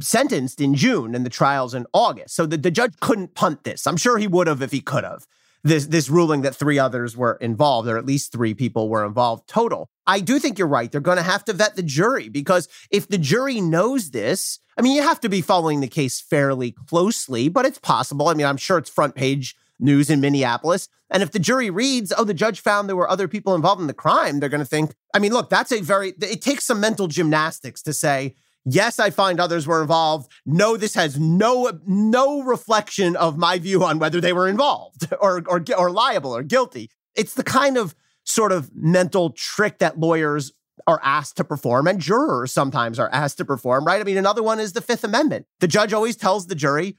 sentenced 0.00 0.60
in 0.60 0.74
June 0.74 1.14
and 1.14 1.24
the 1.24 1.30
trial's 1.30 1.74
in 1.74 1.86
August. 1.92 2.34
So 2.34 2.46
the, 2.46 2.56
the 2.56 2.70
judge 2.70 2.94
couldn't 3.00 3.34
punt 3.34 3.64
this. 3.64 3.86
I'm 3.86 3.96
sure 3.96 4.18
he 4.18 4.26
would 4.26 4.46
have 4.46 4.62
if 4.62 4.72
he 4.72 4.80
could 4.80 5.04
have. 5.04 5.26
This, 5.62 5.86
this 5.86 6.08
ruling 6.08 6.42
that 6.42 6.54
three 6.54 6.78
others 6.78 7.16
were 7.16 7.34
involved, 7.40 7.88
or 7.88 7.98
at 7.98 8.06
least 8.06 8.30
three 8.30 8.54
people 8.54 8.88
were 8.88 9.04
involved 9.04 9.48
total. 9.48 9.88
I 10.06 10.20
do 10.20 10.38
think 10.38 10.58
you're 10.58 10.68
right. 10.68 10.92
They're 10.92 11.00
going 11.00 11.16
to 11.16 11.24
have 11.24 11.44
to 11.46 11.52
vet 11.52 11.74
the 11.74 11.82
jury 11.82 12.28
because 12.28 12.68
if 12.90 13.08
the 13.08 13.18
jury 13.18 13.60
knows 13.60 14.10
this, 14.10 14.60
I 14.78 14.82
mean, 14.82 14.94
you 14.94 15.02
have 15.02 15.20
to 15.20 15.28
be 15.28 15.40
following 15.40 15.80
the 15.80 15.88
case 15.88 16.20
fairly 16.20 16.70
closely, 16.70 17.48
but 17.48 17.66
it's 17.66 17.80
possible. 17.80 18.28
I 18.28 18.34
mean, 18.34 18.46
I'm 18.46 18.58
sure 18.58 18.78
it's 18.78 18.90
front 18.90 19.16
page 19.16 19.56
news 19.78 20.10
in 20.10 20.20
Minneapolis. 20.20 20.88
And 21.10 21.22
if 21.22 21.30
the 21.30 21.38
jury 21.38 21.70
reads, 21.70 22.12
oh, 22.16 22.24
the 22.24 22.34
judge 22.34 22.60
found 22.60 22.88
there 22.88 22.96
were 22.96 23.10
other 23.10 23.28
people 23.28 23.54
involved 23.54 23.80
in 23.80 23.86
the 23.86 23.94
crime, 23.94 24.40
they're 24.40 24.48
going 24.48 24.60
to 24.62 24.64
think, 24.64 24.94
I 25.14 25.18
mean, 25.18 25.32
look, 25.32 25.50
that's 25.50 25.72
a 25.72 25.80
very, 25.80 26.14
it 26.20 26.42
takes 26.42 26.64
some 26.64 26.80
mental 26.80 27.06
gymnastics 27.06 27.82
to 27.82 27.92
say, 27.92 28.34
yes, 28.64 28.98
I 28.98 29.10
find 29.10 29.38
others 29.38 29.66
were 29.66 29.80
involved. 29.80 30.30
No, 30.44 30.76
this 30.76 30.94
has 30.94 31.18
no, 31.18 31.78
no 31.86 32.42
reflection 32.42 33.14
of 33.16 33.38
my 33.38 33.58
view 33.58 33.84
on 33.84 33.98
whether 33.98 34.20
they 34.20 34.32
were 34.32 34.48
involved 34.48 35.08
or, 35.20 35.42
or, 35.46 35.64
or 35.76 35.90
liable 35.90 36.34
or 36.34 36.42
guilty. 36.42 36.90
It's 37.14 37.34
the 37.34 37.44
kind 37.44 37.76
of 37.76 37.94
sort 38.24 38.52
of 38.52 38.70
mental 38.74 39.30
trick 39.30 39.78
that 39.78 39.98
lawyers 39.98 40.52
are 40.86 41.00
asked 41.02 41.36
to 41.36 41.44
perform 41.44 41.86
and 41.86 42.00
jurors 42.00 42.52
sometimes 42.52 42.98
are 42.98 43.08
asked 43.12 43.38
to 43.38 43.44
perform, 43.44 43.84
right? 43.84 44.00
I 44.00 44.04
mean, 44.04 44.18
another 44.18 44.42
one 44.42 44.60
is 44.60 44.72
the 44.72 44.80
Fifth 44.80 45.04
Amendment. 45.04 45.46
The 45.60 45.68
judge 45.68 45.92
always 45.92 46.16
tells 46.16 46.46
the 46.46 46.54
jury, 46.54 46.96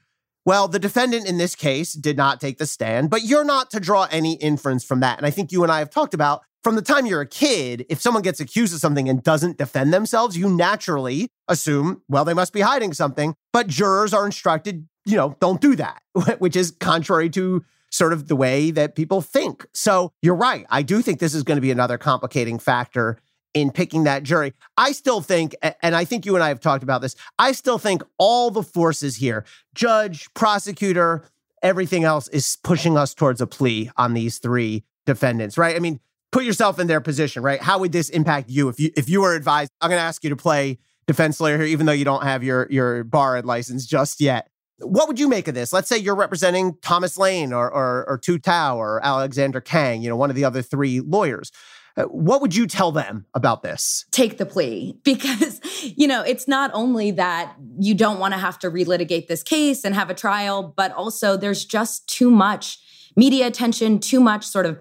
well, 0.48 0.66
the 0.66 0.78
defendant 0.78 1.26
in 1.26 1.36
this 1.36 1.54
case 1.54 1.92
did 1.92 2.16
not 2.16 2.40
take 2.40 2.56
the 2.56 2.64
stand, 2.64 3.10
but 3.10 3.22
you're 3.22 3.44
not 3.44 3.70
to 3.70 3.78
draw 3.78 4.08
any 4.10 4.32
inference 4.36 4.82
from 4.82 5.00
that. 5.00 5.18
And 5.18 5.26
I 5.26 5.30
think 5.30 5.52
you 5.52 5.62
and 5.62 5.70
I 5.70 5.78
have 5.80 5.90
talked 5.90 6.14
about 6.14 6.40
from 6.64 6.74
the 6.74 6.80
time 6.80 7.04
you're 7.04 7.20
a 7.20 7.28
kid, 7.28 7.84
if 7.90 8.00
someone 8.00 8.22
gets 8.22 8.40
accused 8.40 8.72
of 8.72 8.80
something 8.80 9.10
and 9.10 9.22
doesn't 9.22 9.58
defend 9.58 9.92
themselves, 9.92 10.38
you 10.38 10.48
naturally 10.48 11.28
assume, 11.48 12.00
well, 12.08 12.24
they 12.24 12.32
must 12.32 12.54
be 12.54 12.62
hiding 12.62 12.94
something. 12.94 13.34
But 13.52 13.66
jurors 13.66 14.14
are 14.14 14.24
instructed, 14.24 14.88
you 15.04 15.18
know, 15.18 15.36
don't 15.38 15.60
do 15.60 15.76
that, 15.76 16.00
which 16.38 16.56
is 16.56 16.70
contrary 16.80 17.28
to 17.28 17.62
sort 17.90 18.14
of 18.14 18.28
the 18.28 18.36
way 18.36 18.70
that 18.70 18.96
people 18.96 19.20
think. 19.20 19.66
So 19.74 20.12
you're 20.22 20.34
right. 20.34 20.64
I 20.70 20.80
do 20.80 21.02
think 21.02 21.18
this 21.18 21.34
is 21.34 21.42
going 21.42 21.58
to 21.58 21.62
be 21.62 21.70
another 21.70 21.98
complicating 21.98 22.58
factor 22.58 23.18
in 23.54 23.70
picking 23.70 24.04
that 24.04 24.22
jury. 24.22 24.52
I 24.76 24.92
still 24.92 25.20
think, 25.20 25.54
and 25.82 25.94
I 25.94 26.04
think 26.04 26.26
you 26.26 26.34
and 26.34 26.44
I 26.44 26.48
have 26.48 26.60
talked 26.60 26.82
about 26.82 27.00
this, 27.00 27.16
I 27.38 27.52
still 27.52 27.78
think 27.78 28.02
all 28.18 28.50
the 28.50 28.62
forces 28.62 29.16
here, 29.16 29.44
judge, 29.74 30.32
prosecutor, 30.34 31.24
everything 31.62 32.04
else 32.04 32.28
is 32.28 32.56
pushing 32.62 32.96
us 32.96 33.14
towards 33.14 33.40
a 33.40 33.46
plea 33.46 33.90
on 33.96 34.14
these 34.14 34.38
three 34.38 34.84
defendants, 35.06 35.58
right? 35.58 35.74
I 35.74 35.78
mean, 35.78 36.00
put 36.30 36.44
yourself 36.44 36.78
in 36.78 36.86
their 36.86 37.00
position, 37.00 37.42
right? 37.42 37.60
How 37.60 37.78
would 37.78 37.92
this 37.92 38.08
impact 38.10 38.50
you 38.50 38.68
if 38.68 38.78
you 38.78 38.90
if 38.96 39.08
you 39.08 39.22
were 39.22 39.34
advised? 39.34 39.70
I'm 39.80 39.88
going 39.88 39.98
to 39.98 40.04
ask 40.04 40.22
you 40.24 40.30
to 40.30 40.36
play 40.36 40.78
defense 41.06 41.40
lawyer 41.40 41.56
here, 41.56 41.66
even 41.66 41.86
though 41.86 41.92
you 41.92 42.04
don't 42.04 42.22
have 42.22 42.44
your 42.44 42.66
your 42.70 43.04
bar 43.04 43.40
license 43.42 43.86
just 43.86 44.20
yet. 44.20 44.50
What 44.80 45.08
would 45.08 45.18
you 45.18 45.26
make 45.26 45.48
of 45.48 45.54
this? 45.54 45.72
Let's 45.72 45.88
say 45.88 45.98
you're 45.98 46.14
representing 46.14 46.76
Thomas 46.82 47.18
Lane 47.18 47.52
or 47.52 47.68
or, 47.70 48.04
or 48.08 48.18
Tou 48.18 48.38
Thao 48.38 48.76
or 48.76 49.04
Alexander 49.04 49.60
Kueng, 49.60 50.02
you 50.02 50.08
know, 50.08 50.16
one 50.16 50.30
of 50.30 50.36
the 50.36 50.44
other 50.44 50.62
three 50.62 51.00
lawyers. 51.00 51.50
Uh, 51.98 52.04
what 52.04 52.40
would 52.40 52.54
you 52.54 52.66
tell 52.66 52.92
them 52.92 53.26
about 53.34 53.62
this? 53.62 54.06
Take 54.12 54.38
the 54.38 54.46
plea 54.46 54.96
because, 55.04 55.60
you 55.82 56.06
know, 56.06 56.22
it's 56.22 56.46
not 56.46 56.70
only 56.72 57.10
that 57.12 57.56
you 57.78 57.94
don't 57.94 58.20
want 58.20 58.34
to 58.34 58.38
have 58.38 58.58
to 58.60 58.70
relitigate 58.70 59.26
this 59.26 59.42
case 59.42 59.84
and 59.84 59.94
have 59.94 60.08
a 60.08 60.14
trial, 60.14 60.72
but 60.76 60.92
also 60.92 61.36
there's 61.36 61.64
just 61.64 62.08
too 62.08 62.30
much 62.30 62.78
media 63.16 63.48
attention, 63.48 63.98
too 63.98 64.20
much 64.20 64.46
sort 64.46 64.64
of 64.64 64.80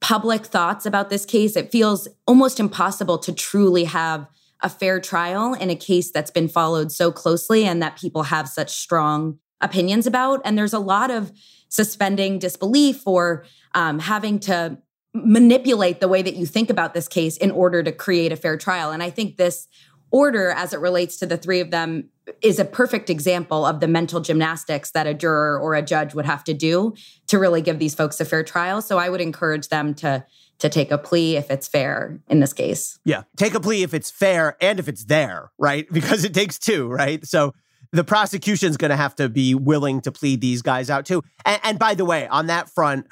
public 0.00 0.44
thoughts 0.46 0.84
about 0.86 1.08
this 1.08 1.24
case, 1.24 1.56
it 1.56 1.72
feels 1.72 2.08
almost 2.26 2.60
impossible 2.60 3.18
to 3.18 3.32
truly 3.32 3.84
have 3.84 4.26
a 4.60 4.68
fair 4.68 5.00
trial 5.00 5.54
in 5.54 5.70
a 5.70 5.76
case 5.76 6.10
that's 6.10 6.30
been 6.30 6.48
followed 6.48 6.90
so 6.90 7.12
closely 7.12 7.64
and 7.64 7.82
that 7.82 7.96
people 7.96 8.24
have 8.24 8.48
such 8.48 8.70
strong 8.70 9.38
opinions 9.60 10.06
about. 10.06 10.40
And 10.44 10.56
there's 10.56 10.72
a 10.72 10.78
lot 10.78 11.10
of 11.10 11.32
suspending 11.68 12.38
disbelief 12.38 13.06
or 13.06 13.44
um, 13.74 13.98
having 13.98 14.38
to 14.40 14.78
manipulate 15.24 16.00
the 16.00 16.08
way 16.08 16.22
that 16.22 16.36
you 16.36 16.46
think 16.46 16.70
about 16.70 16.94
this 16.94 17.08
case 17.08 17.36
in 17.36 17.50
order 17.50 17.82
to 17.82 17.92
create 17.92 18.32
a 18.32 18.36
fair 18.36 18.56
trial. 18.56 18.90
And 18.90 19.02
I 19.02 19.10
think 19.10 19.36
this 19.36 19.68
order, 20.10 20.50
as 20.50 20.72
it 20.72 20.80
relates 20.80 21.16
to 21.18 21.26
the 21.26 21.36
three 21.36 21.60
of 21.60 21.70
them, 21.70 22.08
is 22.42 22.58
a 22.58 22.64
perfect 22.64 23.08
example 23.08 23.64
of 23.64 23.80
the 23.80 23.88
mental 23.88 24.20
gymnastics 24.20 24.90
that 24.92 25.06
a 25.06 25.14
juror 25.14 25.58
or 25.58 25.74
a 25.74 25.82
judge 25.82 26.14
would 26.14 26.26
have 26.26 26.42
to 26.44 26.54
do 26.54 26.94
to 27.28 27.38
really 27.38 27.62
give 27.62 27.78
these 27.78 27.94
folks 27.94 28.20
a 28.20 28.24
fair 28.24 28.42
trial. 28.42 28.82
So 28.82 28.98
I 28.98 29.08
would 29.08 29.20
encourage 29.20 29.68
them 29.68 29.94
to 29.94 30.24
to 30.58 30.70
take 30.70 30.90
a 30.90 30.96
plea 30.96 31.36
if 31.36 31.50
it's 31.50 31.68
fair 31.68 32.18
in 32.28 32.40
this 32.40 32.54
case. 32.54 32.98
Yeah, 33.04 33.24
take 33.36 33.54
a 33.54 33.60
plea 33.60 33.82
if 33.82 33.92
it's 33.92 34.10
fair 34.10 34.56
and 34.58 34.78
if 34.78 34.88
it's 34.88 35.04
there, 35.04 35.50
right? 35.58 35.86
Because 35.92 36.24
it 36.24 36.32
takes 36.32 36.58
two, 36.58 36.88
right? 36.88 37.26
So 37.26 37.52
the 37.92 38.04
prosecution's 38.04 38.78
going 38.78 38.90
to 38.90 38.96
have 38.96 39.14
to 39.16 39.28
be 39.28 39.54
willing 39.54 40.00
to 40.02 40.12
plead 40.12 40.40
these 40.40 40.62
guys 40.62 40.88
out 40.88 41.04
too. 41.04 41.22
And, 41.44 41.60
and 41.62 41.78
by 41.78 41.94
the 41.94 42.04
way, 42.04 42.26
on 42.28 42.46
that 42.46 42.70
front, 42.70 43.06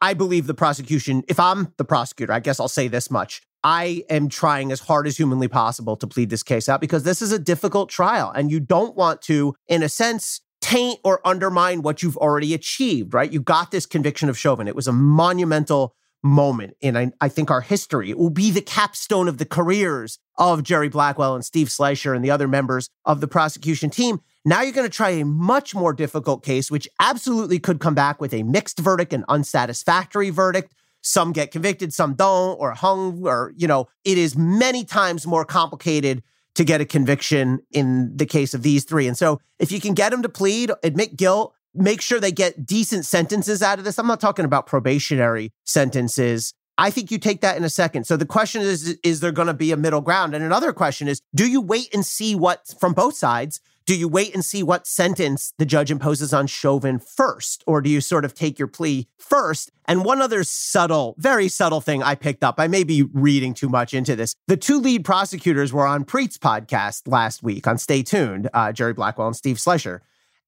I, 0.00 0.14
believe 0.14 0.46
the 0.46 0.54
prosecution, 0.54 1.24
if 1.28 1.40
I'm 1.40 1.72
the 1.76 1.84
prosecutor, 1.84 2.32
I 2.32 2.40
guess 2.40 2.60
I'll 2.60 2.68
say 2.68 2.88
this 2.88 3.10
much. 3.10 3.42
I 3.62 4.04
am 4.10 4.28
trying 4.28 4.72
as 4.72 4.80
hard 4.80 5.06
as 5.06 5.16
humanly 5.16 5.48
possible 5.48 5.96
to 5.96 6.06
plead 6.06 6.30
this 6.30 6.42
case 6.42 6.68
out 6.68 6.80
because 6.80 7.02
this 7.02 7.22
is 7.22 7.32
a 7.32 7.38
difficult 7.38 7.88
trial 7.88 8.30
and 8.30 8.50
you 8.50 8.60
don't 8.60 8.94
want 8.94 9.22
to, 9.22 9.54
in 9.68 9.82
a 9.82 9.88
sense, 9.88 10.42
taint 10.60 11.00
or 11.02 11.26
undermine 11.26 11.82
what 11.82 12.02
you've 12.02 12.16
already 12.16 12.54
achieved, 12.54 13.14
right? 13.14 13.32
You 13.32 13.40
got 13.40 13.70
this 13.70 13.86
conviction 13.86 14.28
of 14.28 14.38
Chauvin. 14.38 14.68
It 14.68 14.76
was 14.76 14.86
a 14.86 14.92
monumental 14.92 15.94
moment 16.22 16.74
in, 16.80 16.96
I, 16.96 17.12
I, 17.20 17.28
think, 17.28 17.50
our 17.50 17.60
history. 17.60 18.10
It 18.10 18.18
will 18.18 18.30
be 18.30 18.50
the 18.50 18.62
capstone 18.62 19.28
of 19.28 19.38
the 19.38 19.44
careers 19.44 20.18
of 20.38 20.62
Jerry 20.62 20.88
Blackwell 20.88 21.34
and 21.34 21.44
Steve 21.44 21.68
Schleicher 21.68 22.14
and 22.14 22.24
the 22.24 22.30
other 22.30 22.48
members 22.48 22.88
of 23.04 23.20
the 23.20 23.28
prosecution 23.28 23.90
team. 23.90 24.20
Now 24.44 24.62
you're 24.62 24.72
going 24.72 24.88
to 24.88 24.94
try 24.94 25.10
a 25.10 25.24
much 25.24 25.74
more 25.74 25.92
difficult 25.92 26.44
case, 26.44 26.70
which 26.70 26.88
absolutely 27.00 27.58
could 27.58 27.80
come 27.80 27.94
back 27.94 28.20
with 28.20 28.34
a 28.34 28.42
mixed 28.42 28.78
verdict, 28.78 29.12
an 29.12 29.24
unsatisfactory 29.28 30.30
verdict 30.30 30.74
some 31.04 31.32
get 31.32 31.50
convicted, 31.50 31.92
some 31.92 32.14
don't, 32.14 32.58
or 32.58 32.72
hung, 32.72 33.26
or, 33.26 33.52
you 33.56 33.68
know, 33.68 33.88
it 34.04 34.16
is 34.16 34.36
many 34.36 34.84
times 34.84 35.26
more 35.26 35.44
complicated 35.44 36.22
to 36.54 36.64
get 36.64 36.80
a 36.80 36.84
conviction 36.84 37.60
in 37.70 38.16
the 38.16 38.26
case 38.26 38.54
of 38.54 38.62
these 38.62 38.84
three. 38.84 39.06
And 39.06 39.16
so 39.16 39.40
if 39.58 39.70
you 39.70 39.80
can 39.80 39.92
get 39.92 40.10
them 40.10 40.22
to 40.22 40.28
plead, 40.28 40.70
admit 40.82 41.16
guilt, 41.16 41.54
make 41.74 42.00
sure 42.00 42.20
they 42.20 42.32
get 42.32 42.64
decent 42.64 43.04
sentences 43.04 43.62
out 43.62 43.78
of 43.78 43.84
this. 43.84 43.98
I'm 43.98 44.06
not 44.06 44.20
talking 44.20 44.44
about 44.44 44.66
probationary 44.66 45.52
sentences. 45.64 46.54
I 46.78 46.90
think 46.90 47.10
you 47.10 47.18
take 47.18 47.42
that 47.42 47.56
in 47.56 47.64
a 47.64 47.70
second. 47.70 48.06
So 48.06 48.16
the 48.16 48.26
question 48.26 48.62
is 48.62 48.98
is 49.02 49.20
there 49.20 49.32
going 49.32 49.48
to 49.48 49.54
be 49.54 49.72
a 49.72 49.76
middle 49.76 50.00
ground? 50.00 50.34
And 50.34 50.44
another 50.44 50.72
question 50.72 51.06
is 51.06 51.20
do 51.34 51.48
you 51.48 51.60
wait 51.60 51.92
and 51.92 52.06
see 52.06 52.34
what 52.34 52.72
from 52.80 52.94
both 52.94 53.14
sides 53.14 53.60
do 53.86 53.94
you 53.94 54.08
wait 54.08 54.34
and 54.34 54.44
see 54.44 54.62
what 54.62 54.86
sentence 54.86 55.52
the 55.58 55.66
judge 55.66 55.90
imposes 55.90 56.32
on 56.32 56.46
Chauvin 56.46 56.98
first, 56.98 57.62
or 57.66 57.82
do 57.82 57.90
you 57.90 58.00
sort 58.00 58.24
of 58.24 58.32
take 58.34 58.58
your 58.58 58.68
plea 58.68 59.08
first? 59.18 59.70
And 59.86 60.04
one 60.04 60.22
other 60.22 60.42
subtle, 60.42 61.14
very 61.18 61.48
subtle 61.48 61.82
thing 61.82 62.02
I 62.02 62.14
picked 62.14 62.42
up, 62.42 62.54
I 62.58 62.66
may 62.66 62.84
be 62.84 63.02
reading 63.02 63.52
too 63.52 63.68
much 63.68 63.92
into 63.92 64.16
this. 64.16 64.34
The 64.46 64.56
two 64.56 64.80
lead 64.80 65.04
prosecutors 65.04 65.72
were 65.72 65.86
on 65.86 66.04
Preet's 66.04 66.38
podcast 66.38 67.02
last 67.06 67.42
week 67.42 67.66
on 67.66 67.76
Stay 67.76 68.02
Tuned, 68.02 68.48
uh, 68.54 68.72
Jerry 68.72 68.94
Blackwell 68.94 69.26
and 69.26 69.36
Steve 69.36 69.56
Schleicher. 69.56 70.00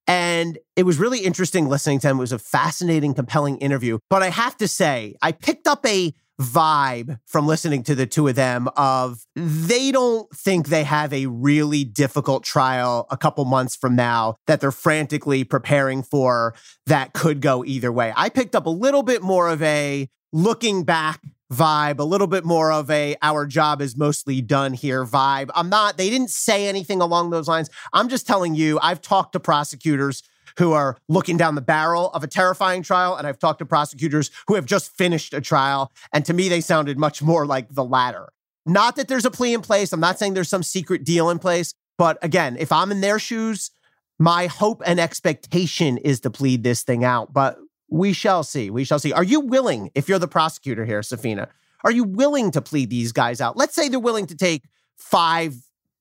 And 0.07 0.57
it 0.75 0.83
was 0.83 0.97
really 0.97 1.19
interesting 1.19 1.67
listening 1.67 1.99
to 1.99 2.09
him. 2.09 2.17
It 2.17 2.21
was 2.21 2.31
a 2.31 2.39
fascinating, 2.39 3.13
compelling 3.13 3.57
interview. 3.57 3.99
But 4.09 4.23
I 4.23 4.29
have 4.29 4.55
to 4.57 4.67
say, 4.67 5.15
I 5.21 5.33
picked 5.33 5.67
up 5.67 5.85
a 5.85 6.13
vibe 6.39 7.19
from 7.25 7.47
listening 7.47 7.83
to 7.83 7.95
the 7.95 8.05
two 8.05 8.27
of 8.27 8.35
them 8.35 8.69
of 8.77 9.25
they 9.35 9.91
don't 9.91 10.29
think 10.35 10.67
they 10.67 10.83
have 10.83 11.11
a 11.11 11.25
really 11.25 11.83
difficult 11.83 12.43
trial 12.43 13.07
a 13.09 13.17
couple 13.17 13.43
months 13.43 13.75
from 13.75 13.95
now 13.95 14.35
that 14.45 14.61
they're 14.61 14.71
frantically 14.71 15.43
preparing 15.43 16.03
for 16.03 16.53
that 16.85 17.13
could 17.13 17.41
go 17.41 17.65
either 17.65 17.91
way. 17.91 18.13
I 18.15 18.29
picked 18.29 18.55
up 18.55 18.67
a 18.67 18.71
little 18.71 19.03
bit 19.03 19.23
more 19.23 19.49
of 19.49 19.61
a 19.63 20.07
looking 20.31 20.83
back 20.83 21.21
vibe, 21.51 21.99
a 21.99 22.03
little 22.03 22.27
bit 22.27 22.43
more 22.45 22.71
of 22.71 22.89
a 22.89 23.15
our 23.21 23.45
job 23.45 23.81
is 23.81 23.95
mostly 23.95 24.41
done 24.41 24.73
here 24.73 25.05
vibe. 25.05 25.49
I'm 25.55 25.69
not, 25.69 25.97
they 25.97 26.09
didn't 26.09 26.29
say 26.29 26.67
anything 26.67 27.01
along 27.01 27.29
those 27.29 27.47
lines. 27.47 27.69
I'm 27.93 28.09
just 28.09 28.27
telling 28.27 28.55
you, 28.55 28.79
I've 28.81 29.01
talked 29.01 29.33
to 29.33 29.39
prosecutors 29.39 30.23
who 30.57 30.73
are 30.73 30.97
looking 31.07 31.37
down 31.37 31.55
the 31.55 31.61
barrel 31.61 32.09
of 32.11 32.23
a 32.23 32.27
terrifying 32.27 32.83
trial. 32.83 33.15
And 33.15 33.27
I've 33.27 33.39
talked 33.39 33.59
to 33.59 33.65
prosecutors 33.65 34.31
who 34.47 34.55
have 34.55 34.65
just 34.65 34.91
finished 34.97 35.33
a 35.33 35.41
trial. 35.41 35.91
And 36.11 36.25
to 36.25 36.33
me, 36.33 36.49
they 36.49 36.61
sounded 36.61 36.97
much 36.97 37.21
more 37.21 37.45
like 37.45 37.73
the 37.73 37.83
latter. 37.83 38.29
Not 38.65 38.95
that 38.97 39.07
there's 39.07 39.25
a 39.25 39.31
plea 39.31 39.53
in 39.53 39.61
place. 39.61 39.93
I'm 39.93 39.99
not 39.99 40.19
saying 40.19 40.33
there's 40.33 40.49
some 40.49 40.63
secret 40.63 41.03
deal 41.03 41.29
in 41.29 41.39
place. 41.39 41.73
But 41.97 42.17
again, 42.21 42.57
if 42.59 42.71
I'm 42.71 42.91
in 42.91 43.01
their 43.01 43.19
shoes, 43.19 43.71
my 44.19 44.47
hope 44.47 44.81
and 44.85 44.99
expectation 44.99 45.97
is 45.97 46.19
to 46.21 46.29
plead 46.29 46.63
this 46.63 46.83
thing 46.83 47.03
out. 47.03 47.33
But 47.33 47.57
we 47.89 48.13
shall 48.13 48.43
see. 48.43 48.69
We 48.69 48.83
shall 48.83 48.99
see. 48.99 49.13
Are 49.13 49.23
you 49.23 49.39
willing, 49.39 49.91
if 49.95 50.09
you're 50.09 50.19
the 50.19 50.27
prosecutor 50.27 50.85
here, 50.85 51.01
Safina, 51.01 51.47
are 51.83 51.91
you 51.91 52.03
willing 52.03 52.51
to 52.51 52.61
plead 52.61 52.89
these 52.89 53.11
guys 53.11 53.39
out? 53.39 53.55
Let's 53.55 53.75
say 53.75 53.89
they're 53.89 53.99
willing 53.99 54.25
to 54.27 54.35
take 54.35 54.63
five 54.95 55.55